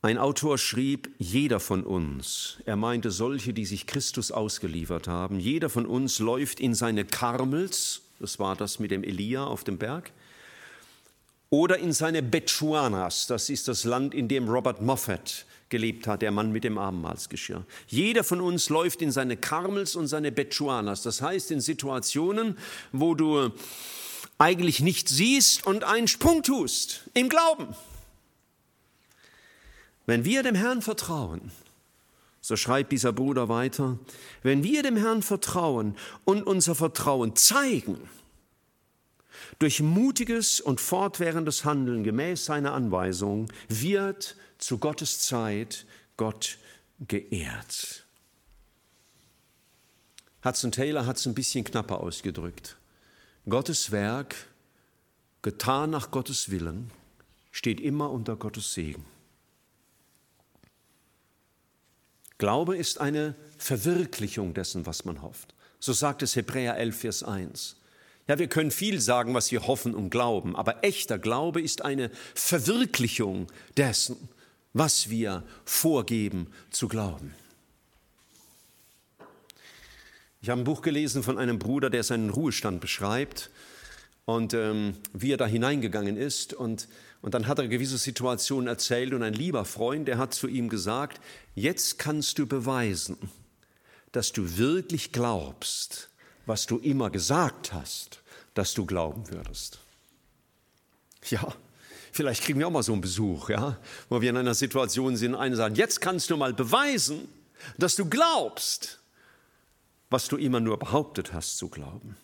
Ein 0.04 0.18
Autor 0.18 0.58
schrieb, 0.58 1.12
jeder 1.20 1.60
von 1.60 1.84
uns, 1.84 2.58
er 2.66 2.76
meinte 2.76 3.12
solche, 3.12 3.54
die 3.54 3.66
sich 3.66 3.86
Christus 3.86 4.32
ausgeliefert 4.32 5.08
haben, 5.08 5.40
jeder 5.40 5.70
von 5.70 5.86
uns 5.86 6.18
läuft 6.18 6.60
in 6.60 6.74
seine 6.74 7.06
Karmels, 7.06 8.02
das 8.20 8.40
war 8.40 8.56
das 8.56 8.80
mit 8.80 8.90
dem 8.90 9.04
Elia 9.04 9.44
auf 9.44 9.64
dem 9.64 9.78
Berg, 9.78 10.12
oder 11.52 11.78
in 11.78 11.94
seine 11.94 12.24
Bechuanas, 12.24 13.28
das 13.28 13.52
ist 13.52 13.68
das 13.68 13.84
Land, 13.84 14.16
in 14.16 14.28
dem 14.28 14.50
Robert 14.50 14.82
Moffat 14.82 15.46
gelebt 15.70 16.08
hat, 16.08 16.24
der 16.24 16.32
Mann 16.32 16.52
mit 16.52 16.64
dem 16.64 16.80
Abendmahlsgeschirr. 16.80 17.64
Jeder 17.86 18.24
von 18.24 18.42
uns 18.42 18.70
läuft 18.70 19.04
in 19.04 19.12
seine 19.12 19.38
Karmels 19.38 19.96
und 19.96 20.08
seine 20.08 20.32
Bechuanas, 20.32 21.04
das 21.04 21.22
heißt 21.22 21.52
in 21.52 21.62
Situationen, 21.62 22.58
wo 22.92 23.14
du 23.14 23.52
eigentlich 24.40 24.80
nicht 24.80 25.10
siehst 25.10 25.68
und 25.68 25.84
einen 25.84 26.08
Sprung 26.08 26.42
tust 26.42 27.04
im 27.14 27.30
Glauben. 27.30 27.76
Wenn 30.06 30.26
wir 30.26 30.44
dem 30.44 30.56
Herrn 30.56 30.82
vertrauen, 30.82 31.52
so 32.42 32.56
schreibt 32.56 32.92
dieser 32.92 33.14
Bruder 33.14 33.50
weiter, 33.50 34.00
wenn 34.42 34.64
wir 34.64 34.82
dem 34.82 34.98
Herrn 34.98 35.22
vertrauen 35.22 35.96
und 36.26 36.44
unser 36.44 36.74
Vertrauen 36.74 37.36
zeigen, 37.36 38.10
durch 39.60 39.82
mutiges 39.82 40.60
und 40.60 40.82
fortwährendes 40.82 41.66
Handeln 41.66 42.04
gemäß 42.04 42.46
seiner 42.46 42.74
Anweisung 42.74 43.52
wird 43.70 44.36
zu 44.58 44.78
Gottes 44.78 45.20
Zeit 45.20 45.86
Gott 46.18 46.58
geehrt. 47.08 48.06
Hudson 50.44 50.72
Taylor 50.72 51.06
hat 51.06 51.18
es 51.18 51.28
ein 51.28 51.36
bisschen 51.36 51.64
knapper 51.64 52.00
ausgedrückt. 52.00 52.78
Gottes 53.48 53.92
Werk, 53.92 54.36
getan 55.42 55.92
nach 55.92 56.12
Gottes 56.12 56.50
Willen, 56.50 56.90
steht 57.52 57.80
immer 57.80 58.10
unter 58.10 58.36
Gottes 58.36 58.74
Segen. 58.74 59.06
Glaube 62.42 62.76
ist 62.76 63.00
eine 63.00 63.36
Verwirklichung 63.60 64.56
dessen, 64.56 64.88
was 64.88 65.06
man 65.06 65.22
hofft. 65.22 65.54
So 65.80 65.94
sagt 65.94 66.24
es 66.24 66.36
Hebräer 66.36 66.76
11, 66.76 67.00
Vers 67.00 67.22
1. 67.24 67.76
Ja, 68.28 68.40
wir 68.40 68.48
können 68.48 68.72
viel 68.72 69.00
sagen, 69.00 69.36
was 69.36 69.52
wir 69.52 69.68
hoffen 69.68 69.94
und 69.94 70.10
glauben, 70.10 70.56
aber 70.56 70.84
echter 70.84 71.20
Glaube 71.20 71.62
ist 71.62 71.84
eine 71.84 72.10
Verwirklichung 72.34 73.46
dessen, 73.78 74.28
was 74.74 75.12
wir 75.12 75.44
vorgeben 75.66 76.48
zu 76.72 76.88
glauben. 76.88 77.36
Ich 80.42 80.50
habe 80.50 80.62
ein 80.62 80.66
Buch 80.66 80.82
gelesen 80.82 81.22
von 81.22 81.38
einem 81.38 81.60
Bruder, 81.60 81.92
der 81.92 82.02
seinen 82.02 82.32
Ruhestand 82.32 82.82
beschreibt 82.82 83.52
und 84.26 84.56
ähm, 84.56 84.96
wie 85.14 85.32
er 85.32 85.38
da 85.38 85.46
hineingegangen 85.46 86.18
ist. 86.18 86.56
Und, 86.56 86.88
und 87.22 87.34
dann 87.34 87.48
hat 87.48 87.60
er 87.60 87.68
gewisse 87.68 87.98
Situationen 87.98 88.68
erzählt 88.68 89.14
und 89.14 89.24
ein 89.24 89.34
lieber 89.34 89.66
Freund, 89.66 90.08
der 90.08 90.18
hat 90.18 90.34
zu 90.34 90.48
ihm 90.48 90.70
gesagt, 90.70 91.22
jetzt 91.56 92.00
kannst 92.00 92.40
du 92.40 92.48
beweisen, 92.48 93.18
dass 94.12 94.32
du 94.32 94.58
wirklich 94.58 95.12
glaubst, 95.12 96.10
was 96.46 96.66
du 96.66 96.78
immer 96.80 97.10
gesagt 97.10 97.74
hast 97.74 98.22
dass 98.54 98.74
du 98.74 98.86
glauben 98.86 99.30
würdest. 99.30 99.80
Ja, 101.30 101.54
vielleicht 102.12 102.44
kriegen 102.44 102.60
wir 102.60 102.68
auch 102.68 102.72
mal 102.72 102.84
so 102.84 102.94
einen 102.94 103.02
Besuch, 103.02 103.50
ja, 103.50 103.78
wo 104.10 104.22
wir 104.22 104.30
in 104.30 104.38
einer 104.38 104.56
Situation 104.56 105.16
sind, 105.18 105.36
einer 105.36 105.56
sagt, 105.56 105.78
jetzt 105.78 106.02
kannst 106.02 106.30
du 106.30 106.38
mal 106.38 106.54
beweisen, 106.54 107.28
dass 107.78 107.96
du 107.96 108.06
glaubst, 108.06 109.00
was 110.10 110.28
du 110.28 110.38
immer 110.38 110.60
nur 110.60 110.78
behauptet 110.78 111.32
hast 111.32 111.58
zu 111.58 111.70
glauben. 111.70 112.18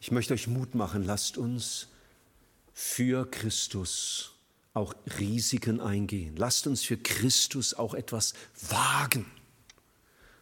Ich 0.00 0.10
möchte 0.10 0.34
euch 0.34 0.48
Mut 0.48 0.74
machen, 0.74 1.04
lasst 1.04 1.38
uns 1.38 1.88
für 2.72 3.30
Christus 3.30 4.32
auch 4.74 4.94
Risiken 5.18 5.80
eingehen. 5.80 6.36
Lasst 6.36 6.66
uns 6.66 6.82
für 6.82 6.96
Christus 6.96 7.74
auch 7.74 7.94
etwas 7.94 8.34
wagen. 8.68 9.26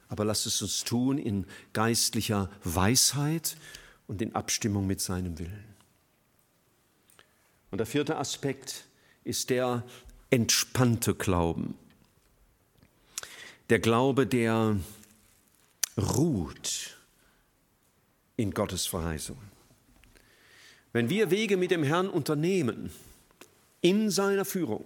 Aber 0.08 0.24
lasst 0.24 0.46
es 0.46 0.62
uns 0.62 0.84
tun 0.84 1.18
in 1.18 1.46
geistlicher 1.72 2.50
Weisheit 2.64 3.56
und 4.06 4.22
in 4.22 4.34
Abstimmung 4.34 4.86
mit 4.86 5.00
seinem 5.00 5.38
Willen. 5.38 5.74
Und 7.70 7.78
der 7.78 7.86
vierte 7.86 8.16
Aspekt 8.16 8.84
ist 9.24 9.50
der 9.50 9.84
entspannte 10.30 11.14
Glauben. 11.14 11.74
Der 13.68 13.78
Glaube, 13.78 14.26
der 14.26 14.76
ruht 15.96 16.96
in 18.36 18.52
Gottes 18.52 18.86
Verheißung. 18.86 19.38
Wenn 20.92 21.08
wir 21.08 21.30
Wege 21.30 21.56
mit 21.56 21.70
dem 21.70 21.82
Herrn 21.82 22.08
unternehmen, 22.08 22.90
in 23.80 24.10
seiner 24.10 24.44
Führung, 24.44 24.84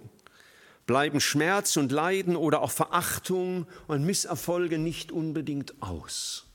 bleiben 0.85 1.19
Schmerz 1.19 1.77
und 1.77 1.91
Leiden 1.91 2.35
oder 2.35 2.61
auch 2.61 2.71
Verachtung 2.71 3.65
und 3.87 4.05
Misserfolge 4.05 4.77
nicht 4.77 5.11
unbedingt 5.11 5.81
aus. 5.81 6.45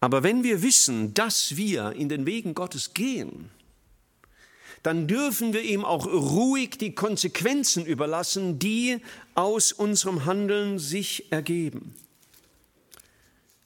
Aber 0.00 0.22
wenn 0.22 0.42
wir 0.42 0.62
wissen, 0.62 1.14
dass 1.14 1.56
wir 1.56 1.92
in 1.92 2.08
den 2.08 2.26
Wegen 2.26 2.54
Gottes 2.54 2.94
gehen, 2.94 3.50
dann 4.82 5.08
dürfen 5.08 5.52
wir 5.52 5.62
ihm 5.62 5.84
auch 5.84 6.06
ruhig 6.06 6.78
die 6.78 6.94
Konsequenzen 6.94 7.84
überlassen, 7.84 8.58
die 8.58 8.98
aus 9.34 9.72
unserem 9.72 10.24
Handeln 10.26 10.78
sich 10.78 11.32
ergeben. 11.32 11.94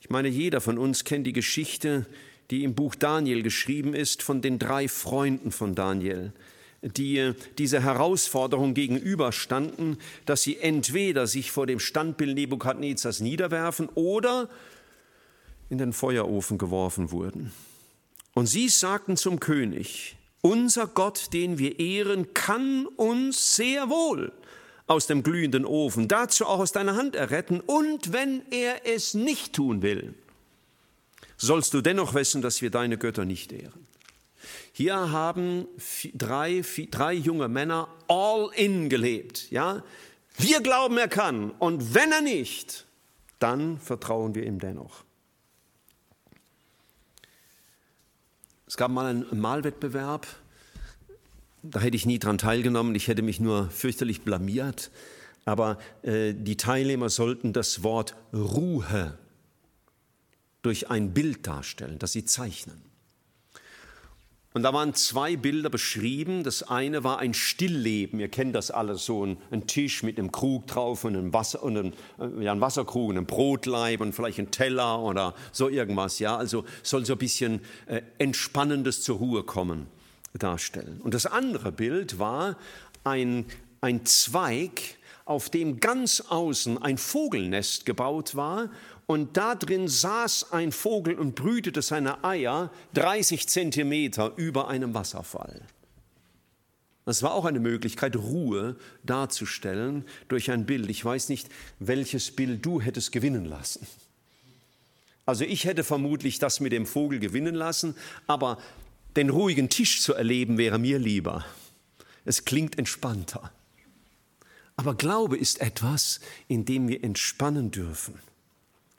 Ich 0.01 0.09
meine, 0.09 0.29
jeder 0.29 0.61
von 0.61 0.79
uns 0.79 1.05
kennt 1.05 1.27
die 1.27 1.33
Geschichte, 1.33 2.07
die 2.51 2.65
im 2.65 2.75
Buch 2.75 2.95
Daniel 2.95 3.43
geschrieben 3.43 3.95
ist, 3.95 4.23
von 4.23 4.43
den 4.43 4.59
drei 4.59 4.89
Freunden 4.89 5.53
von 5.53 5.75
Daniel, 5.75 6.33
die 6.83 7.33
dieser 7.59 7.83
Herausforderung 7.83 8.75
gegenüberstanden, 8.75 9.99
dass 10.27 10.43
sie 10.43 10.57
entweder 10.59 11.27
sich 11.27 11.53
vor 11.53 11.67
dem 11.67 11.79
Standbild 11.79 12.35
Nebukadnezars 12.35 13.21
niederwerfen 13.21 13.89
oder 13.95 14.49
in 15.69 15.79
den 15.79 15.93
Feuerofen 15.93 16.59
geworfen 16.59 17.13
wurden. 17.13 17.53
Und 18.35 18.47
sie 18.47 18.69
sagten 18.69 19.17
zum 19.17 19.41
König, 19.41 20.17
unser 20.41 20.87
Gott, 20.87 21.33
den 21.33 21.59
wir 21.59 21.79
ehren, 21.79 22.33
kann 22.35 22.87
uns 22.87 23.57
sehr 23.57 23.91
wohl 23.91 24.33
aus 24.87 25.07
dem 25.07 25.23
glühenden 25.23 25.65
Ofen, 25.65 26.09
dazu 26.09 26.47
auch 26.47 26.59
aus 26.59 26.73
deiner 26.73 26.97
Hand 26.97 27.15
erretten, 27.15 27.61
und 27.61 28.13
wenn 28.13 28.43
er 28.51 28.87
es 28.87 29.15
nicht 29.15 29.53
tun 29.53 29.83
will, 29.83 30.15
sollst 31.41 31.73
du 31.73 31.81
dennoch 31.81 32.15
wissen, 32.15 32.43
dass 32.43 32.61
wir 32.61 32.71
deine 32.71 32.99
Götter 32.99 33.25
nicht 33.25 33.53
ehren. 33.53 33.87
Hier 34.73 35.11
haben 35.11 35.67
drei, 36.15 36.63
drei 36.91 37.13
junge 37.15 37.49
Männer 37.49 37.89
all 38.09 38.51
in 38.55 38.89
gelebt. 38.89 39.51
Ja? 39.51 39.83
Wir 40.37 40.61
glauben, 40.61 40.99
er 40.99 41.09
kann, 41.09 41.51
und 41.53 41.95
wenn 41.95 42.13
er 42.13 42.21
nicht, 42.21 42.87
dann 43.39 43.79
vertrauen 43.79 44.35
wir 44.35 44.45
ihm 44.45 44.59
dennoch. 44.59 45.05
Es 48.67 48.77
gab 48.77 48.91
mal 48.91 49.07
einen 49.07 49.41
Malwettbewerb, 49.41 50.27
da 51.63 51.81
hätte 51.81 51.97
ich 51.97 52.07
nie 52.07 52.19
dran 52.19 52.39
teilgenommen, 52.39 52.95
ich 52.95 53.09
hätte 53.09 53.23
mich 53.23 53.41
nur 53.41 53.69
fürchterlich 53.71 54.23
blamiert. 54.23 54.91
Aber 55.45 55.79
äh, 56.03 56.35
die 56.35 56.57
Teilnehmer 56.57 57.09
sollten 57.09 57.53
das 57.53 57.83
Wort 57.83 58.15
Ruhe 58.33 59.19
durch 60.63 60.91
ein 60.91 61.13
Bild 61.13 61.47
darstellen, 61.47 61.99
das 61.99 62.13
sie 62.13 62.25
zeichnen. 62.25 62.91
Und 64.53 64.65
da 64.65 64.73
waren 64.75 64.95
zwei 64.95 65.37
Bilder 65.37 65.71
beschrieben. 65.71 66.43
Das 66.43 66.65
eine 66.65 67.05
war 67.05 67.21
ein 67.21 67.35
Stillleben. 67.35 68.19
Ihr 68.19 68.29
kennt 68.29 68.57
das 68.57 68.73
alles, 68.73 69.05
so 69.05 69.25
ein, 69.25 69.37
ein 69.53 69.69
Tisch 69.69 70.03
mit 70.03 70.19
einem 70.19 70.33
Krug 70.33 70.67
drauf 70.67 71.05
und 71.05 71.17
einem, 71.17 71.33
Wasser, 71.33 71.63
und 71.63 71.77
einem 71.77 71.93
äh, 72.19 72.45
ja, 72.45 72.53
ein 72.53 72.61
Wasserkrug 72.61 73.11
und 73.11 73.17
einem 73.17 73.27
Brotleib 73.27 74.01
und 74.01 74.13
vielleicht 74.13 74.41
ein 74.41 74.51
Teller 74.51 74.99
oder 75.01 75.35
so 75.53 75.69
irgendwas. 75.69 76.19
Ja, 76.19 76.37
also 76.37 76.65
soll 76.83 77.07
so 77.07 77.13
ein 77.13 77.19
bisschen 77.19 77.61
äh, 77.87 78.03
Entspannendes 78.19 79.03
zur 79.03 79.19
Ruhe 79.19 79.45
kommen 79.45 79.87
darstellen. 80.37 81.01
Und 81.01 81.15
das 81.15 81.27
andere 81.27 81.71
Bild 81.71 82.19
war 82.19 82.57
ein, 83.05 83.47
ein 83.81 84.05
Zweig, 84.05 84.97
auf 85.31 85.49
dem 85.49 85.79
ganz 85.79 86.21
außen 86.29 86.83
ein 86.83 86.99
Vogelnest 86.99 87.87
gebaut 87.87 88.35
war 88.35 88.69
und 89.07 89.37
da 89.37 89.55
drin 89.55 89.87
saß 89.87 90.51
ein 90.51 90.73
Vogel 90.73 91.15
und 91.15 91.37
brütete 91.37 91.83
seine 91.83 92.25
Eier 92.25 92.73
30 92.95 93.49
Zentimeter 93.49 94.33
über 94.35 94.67
einem 94.67 94.93
Wasserfall. 94.93 95.63
Das 97.05 97.23
war 97.23 97.33
auch 97.33 97.45
eine 97.45 97.61
Möglichkeit, 97.61 98.17
Ruhe 98.17 98.75
darzustellen 99.05 100.05
durch 100.27 100.51
ein 100.51 100.67
Bild. 100.67 100.91
Ich 100.91 101.05
weiß 101.05 101.29
nicht, 101.29 101.49
welches 101.79 102.33
Bild 102.33 102.67
du 102.67 102.81
hättest 102.81 103.13
gewinnen 103.13 103.45
lassen. 103.45 103.87
Also 105.27 105.45
ich 105.45 105.65
hätte 105.65 105.85
vermutlich 105.85 106.41
das 106.41 106.59
mit 106.59 106.73
dem 106.73 106.87
Vogel 106.87 107.21
gewinnen 107.21 107.55
lassen, 107.55 107.95
aber 108.27 108.59
den 109.15 109.31
ruhigen 109.31 109.69
Tisch 109.69 110.03
zu 110.03 110.13
erleben 110.13 110.59
wäre 110.59 110.81
mir 110.81 110.99
lieber. 110.99 111.45
Es 112.25 112.45
klingt 112.45 112.79
entspannter. 112.79 113.53
Aber 114.81 114.95
Glaube 114.95 115.37
ist 115.37 115.61
etwas, 115.61 116.21
in 116.49 116.65
dem 116.65 116.89
wir 116.89 117.05
entspannen 117.05 117.71
dürfen. 117.71 118.15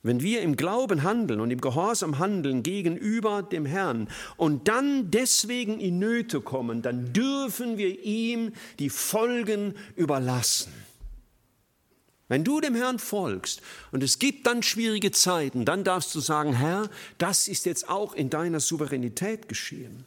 Wenn 0.04 0.22
wir 0.22 0.44
im 0.44 0.56
Glauben 0.56 1.02
handeln 1.02 1.39
und 1.39 1.50
im 1.50 1.60
Gehorsam 1.60 2.20
handeln 2.20 2.62
gegenüber 2.62 3.41
dem 3.41 3.65
Herrn 3.65 4.08
und 4.38 4.67
dann 4.67 5.10
deswegen 5.10 5.80
in 5.80 5.98
Nöte 5.98 6.39
kommen, 6.39 6.84
dann 6.84 7.13
dürfen 7.13 7.80
wir 7.80 8.04
ihm 8.04 8.54
die 8.78 8.91
Folgen 8.91 9.74
überlassen. 9.96 10.72
Wenn 12.28 12.44
du 12.44 12.62
dem 12.62 12.76
Herrn 12.76 13.00
folgst 13.00 13.63
und 13.91 14.04
es 14.04 14.20
gibt 14.20 14.46
dann 14.46 14.62
schwierige 14.62 15.12
Zeiten, 15.12 15.65
dann 15.65 15.84
darfst 15.84 16.13
du 16.13 16.20
sagen, 16.20 16.54
Herr, 16.54 16.91
das 17.17 17.48
ist 17.48 17.65
jetzt 17.65 17.89
auch 17.89 18.13
in 18.13 18.30
deiner 18.30 18.60
Souveränität 18.60 19.50
geschehen. 19.50 20.06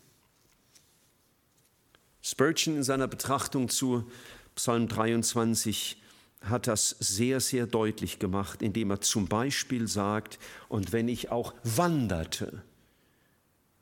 Spurgeon 2.23 2.77
in 2.77 2.85
seiner 2.85 3.09
Betrachtung 3.09 3.69
zu 3.69 4.09
Psalm 4.55 4.89
23 4.89 6.01
hat 6.43 6.67
das 6.67 6.91
sehr, 7.01 7.41
sehr 7.41 7.67
deutlich 7.67 8.19
gemacht, 8.19 8.63
indem 8.63 8.91
er 8.91 9.01
zum 9.01 9.27
Beispiel 9.27 9.89
sagt, 9.89 10.39
und 10.69 10.93
wenn 10.93 11.09
ich 11.09 11.31
auch 11.31 11.55
wanderte 11.63 12.63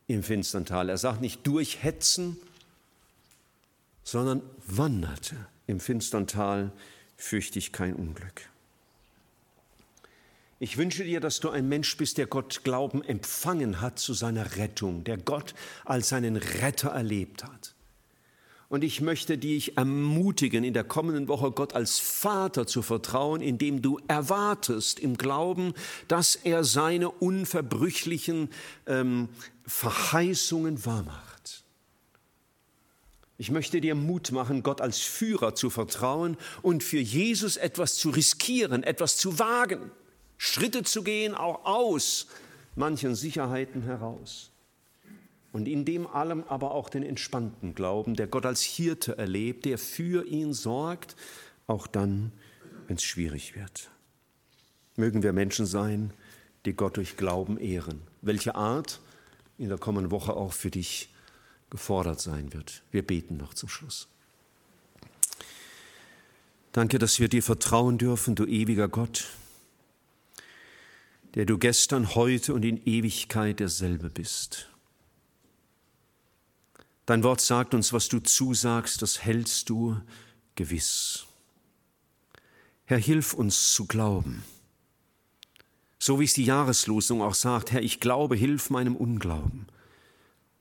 im 0.06 0.22
finstern 0.22 0.64
Tal, 0.64 0.88
er 0.88 0.98
sagt 0.98 1.20
nicht 1.20 1.46
durchhetzen, 1.46 2.36
sondern 4.04 4.42
wanderte 4.66 5.36
im 5.66 5.80
finstern 5.80 6.26
Tal, 6.26 6.72
fürchte 7.16 7.58
ich 7.58 7.72
kein 7.72 7.94
Unglück. 7.94 8.48
Ich 10.58 10.76
wünsche 10.76 11.02
dir, 11.02 11.18
dass 11.18 11.40
du 11.40 11.50
ein 11.50 11.68
Mensch 11.68 11.96
bist, 11.96 12.18
der 12.18 12.28
Gott 12.28 12.62
Glauben 12.62 13.02
empfangen 13.02 13.80
hat 13.80 13.98
zu 13.98 14.14
seiner 14.14 14.56
Rettung, 14.56 15.02
der 15.02 15.18
Gott 15.18 15.54
als 15.84 16.10
seinen 16.10 16.36
Retter 16.36 16.90
erlebt 16.90 17.42
hat. 17.42 17.71
Und 18.72 18.84
ich 18.84 19.02
möchte 19.02 19.36
dich 19.36 19.76
ermutigen, 19.76 20.64
in 20.64 20.72
der 20.72 20.82
kommenden 20.82 21.28
Woche 21.28 21.50
Gott 21.50 21.74
als 21.74 21.98
Vater 21.98 22.66
zu 22.66 22.80
vertrauen, 22.80 23.42
indem 23.42 23.82
du 23.82 24.00
erwartest 24.08 24.98
im 24.98 25.18
Glauben, 25.18 25.74
dass 26.08 26.36
er 26.36 26.64
seine 26.64 27.10
unverbrüchlichen 27.10 28.48
ähm, 28.86 29.28
Verheißungen 29.66 30.86
wahrmacht. 30.86 31.64
Ich 33.36 33.50
möchte 33.50 33.82
dir 33.82 33.94
Mut 33.94 34.32
machen, 34.32 34.62
Gott 34.62 34.80
als 34.80 35.00
Führer 35.00 35.54
zu 35.54 35.68
vertrauen 35.68 36.38
und 36.62 36.82
für 36.82 36.98
Jesus 36.98 37.58
etwas 37.58 37.96
zu 37.96 38.08
riskieren, 38.08 38.84
etwas 38.84 39.18
zu 39.18 39.38
wagen, 39.38 39.90
Schritte 40.38 40.82
zu 40.82 41.02
gehen, 41.02 41.34
auch 41.34 41.66
aus 41.66 42.26
manchen 42.74 43.16
Sicherheiten 43.16 43.82
heraus. 43.82 44.51
Und 45.52 45.68
in 45.68 45.84
dem 45.84 46.06
allem 46.06 46.44
aber 46.44 46.72
auch 46.72 46.88
den 46.88 47.02
entspannten 47.02 47.74
Glauben, 47.74 48.16
der 48.16 48.26
Gott 48.26 48.46
als 48.46 48.62
Hirte 48.62 49.18
erlebt, 49.18 49.66
der 49.66 49.76
für 49.78 50.26
ihn 50.26 50.54
sorgt, 50.54 51.14
auch 51.66 51.86
dann, 51.86 52.32
wenn 52.86 52.96
es 52.96 53.04
schwierig 53.04 53.54
wird. 53.54 53.90
Mögen 54.96 55.22
wir 55.22 55.32
Menschen 55.32 55.66
sein, 55.66 56.12
die 56.64 56.72
Gott 56.72 56.96
durch 56.96 57.16
Glauben 57.16 57.58
ehren. 57.58 58.00
Welche 58.22 58.54
Art 58.54 59.00
in 59.58 59.68
der 59.68 59.78
kommenden 59.78 60.10
Woche 60.10 60.34
auch 60.34 60.52
für 60.52 60.70
dich 60.70 61.10
gefordert 61.70 62.20
sein 62.20 62.52
wird. 62.52 62.82
Wir 62.90 63.06
beten 63.06 63.36
noch 63.36 63.54
zum 63.54 63.68
Schluss. 63.68 64.08
Danke, 66.72 66.98
dass 66.98 67.20
wir 67.20 67.28
dir 67.28 67.42
vertrauen 67.42 67.98
dürfen, 67.98 68.34
du 68.34 68.46
ewiger 68.46 68.88
Gott, 68.88 69.28
der 71.34 71.44
du 71.44 71.58
gestern, 71.58 72.14
heute 72.14 72.54
und 72.54 72.64
in 72.64 72.82
Ewigkeit 72.84 73.60
derselbe 73.60 74.10
bist. 74.10 74.71
Dein 77.06 77.24
Wort 77.24 77.40
sagt 77.40 77.74
uns, 77.74 77.92
was 77.92 78.08
du 78.08 78.20
zusagst, 78.20 79.02
das 79.02 79.24
hältst 79.24 79.68
du 79.68 80.00
gewiss. 80.54 81.26
Herr, 82.84 82.98
hilf 82.98 83.34
uns 83.34 83.72
zu 83.72 83.86
glauben. 83.86 84.42
So 85.98 86.20
wie 86.20 86.24
es 86.24 86.34
die 86.34 86.44
Jahreslosung 86.44 87.22
auch 87.22 87.34
sagt, 87.34 87.72
Herr, 87.72 87.82
ich 87.82 88.00
glaube, 88.00 88.36
hilf 88.36 88.70
meinem 88.70 88.96
Unglauben. 88.96 89.66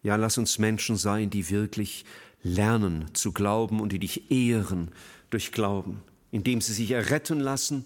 Ja, 0.03 0.15
lass 0.15 0.37
uns 0.37 0.57
Menschen 0.57 0.97
sein, 0.97 1.29
die 1.29 1.49
wirklich 1.49 2.05
lernen 2.41 3.13
zu 3.13 3.31
glauben 3.31 3.79
und 3.79 3.91
die 3.91 3.99
dich 3.99 4.31
ehren 4.31 4.89
durch 5.29 5.51
Glauben, 5.51 6.01
indem 6.31 6.61
sie 6.61 6.73
sich 6.73 6.91
erretten 6.91 7.39
lassen 7.39 7.85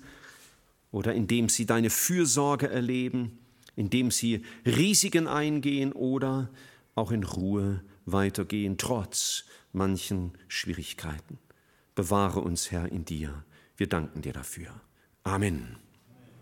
oder 0.91 1.13
indem 1.13 1.49
sie 1.49 1.65
deine 1.65 1.89
Fürsorge 1.89 2.69
erleben, 2.69 3.37
indem 3.75 4.11
sie 4.11 4.43
Risiken 4.65 5.27
eingehen 5.27 5.91
oder 5.91 6.49
auch 6.95 7.11
in 7.11 7.23
Ruhe 7.23 7.81
weitergehen, 8.05 8.77
trotz 8.77 9.45
manchen 9.73 10.33
Schwierigkeiten. 10.47 11.39
Bewahre 11.95 12.41
uns, 12.41 12.71
Herr, 12.71 12.91
in 12.91 13.05
dir. 13.05 13.43
Wir 13.77 13.87
danken 13.87 14.21
dir 14.21 14.33
dafür. 14.33 14.69
Amen. 15.23 15.84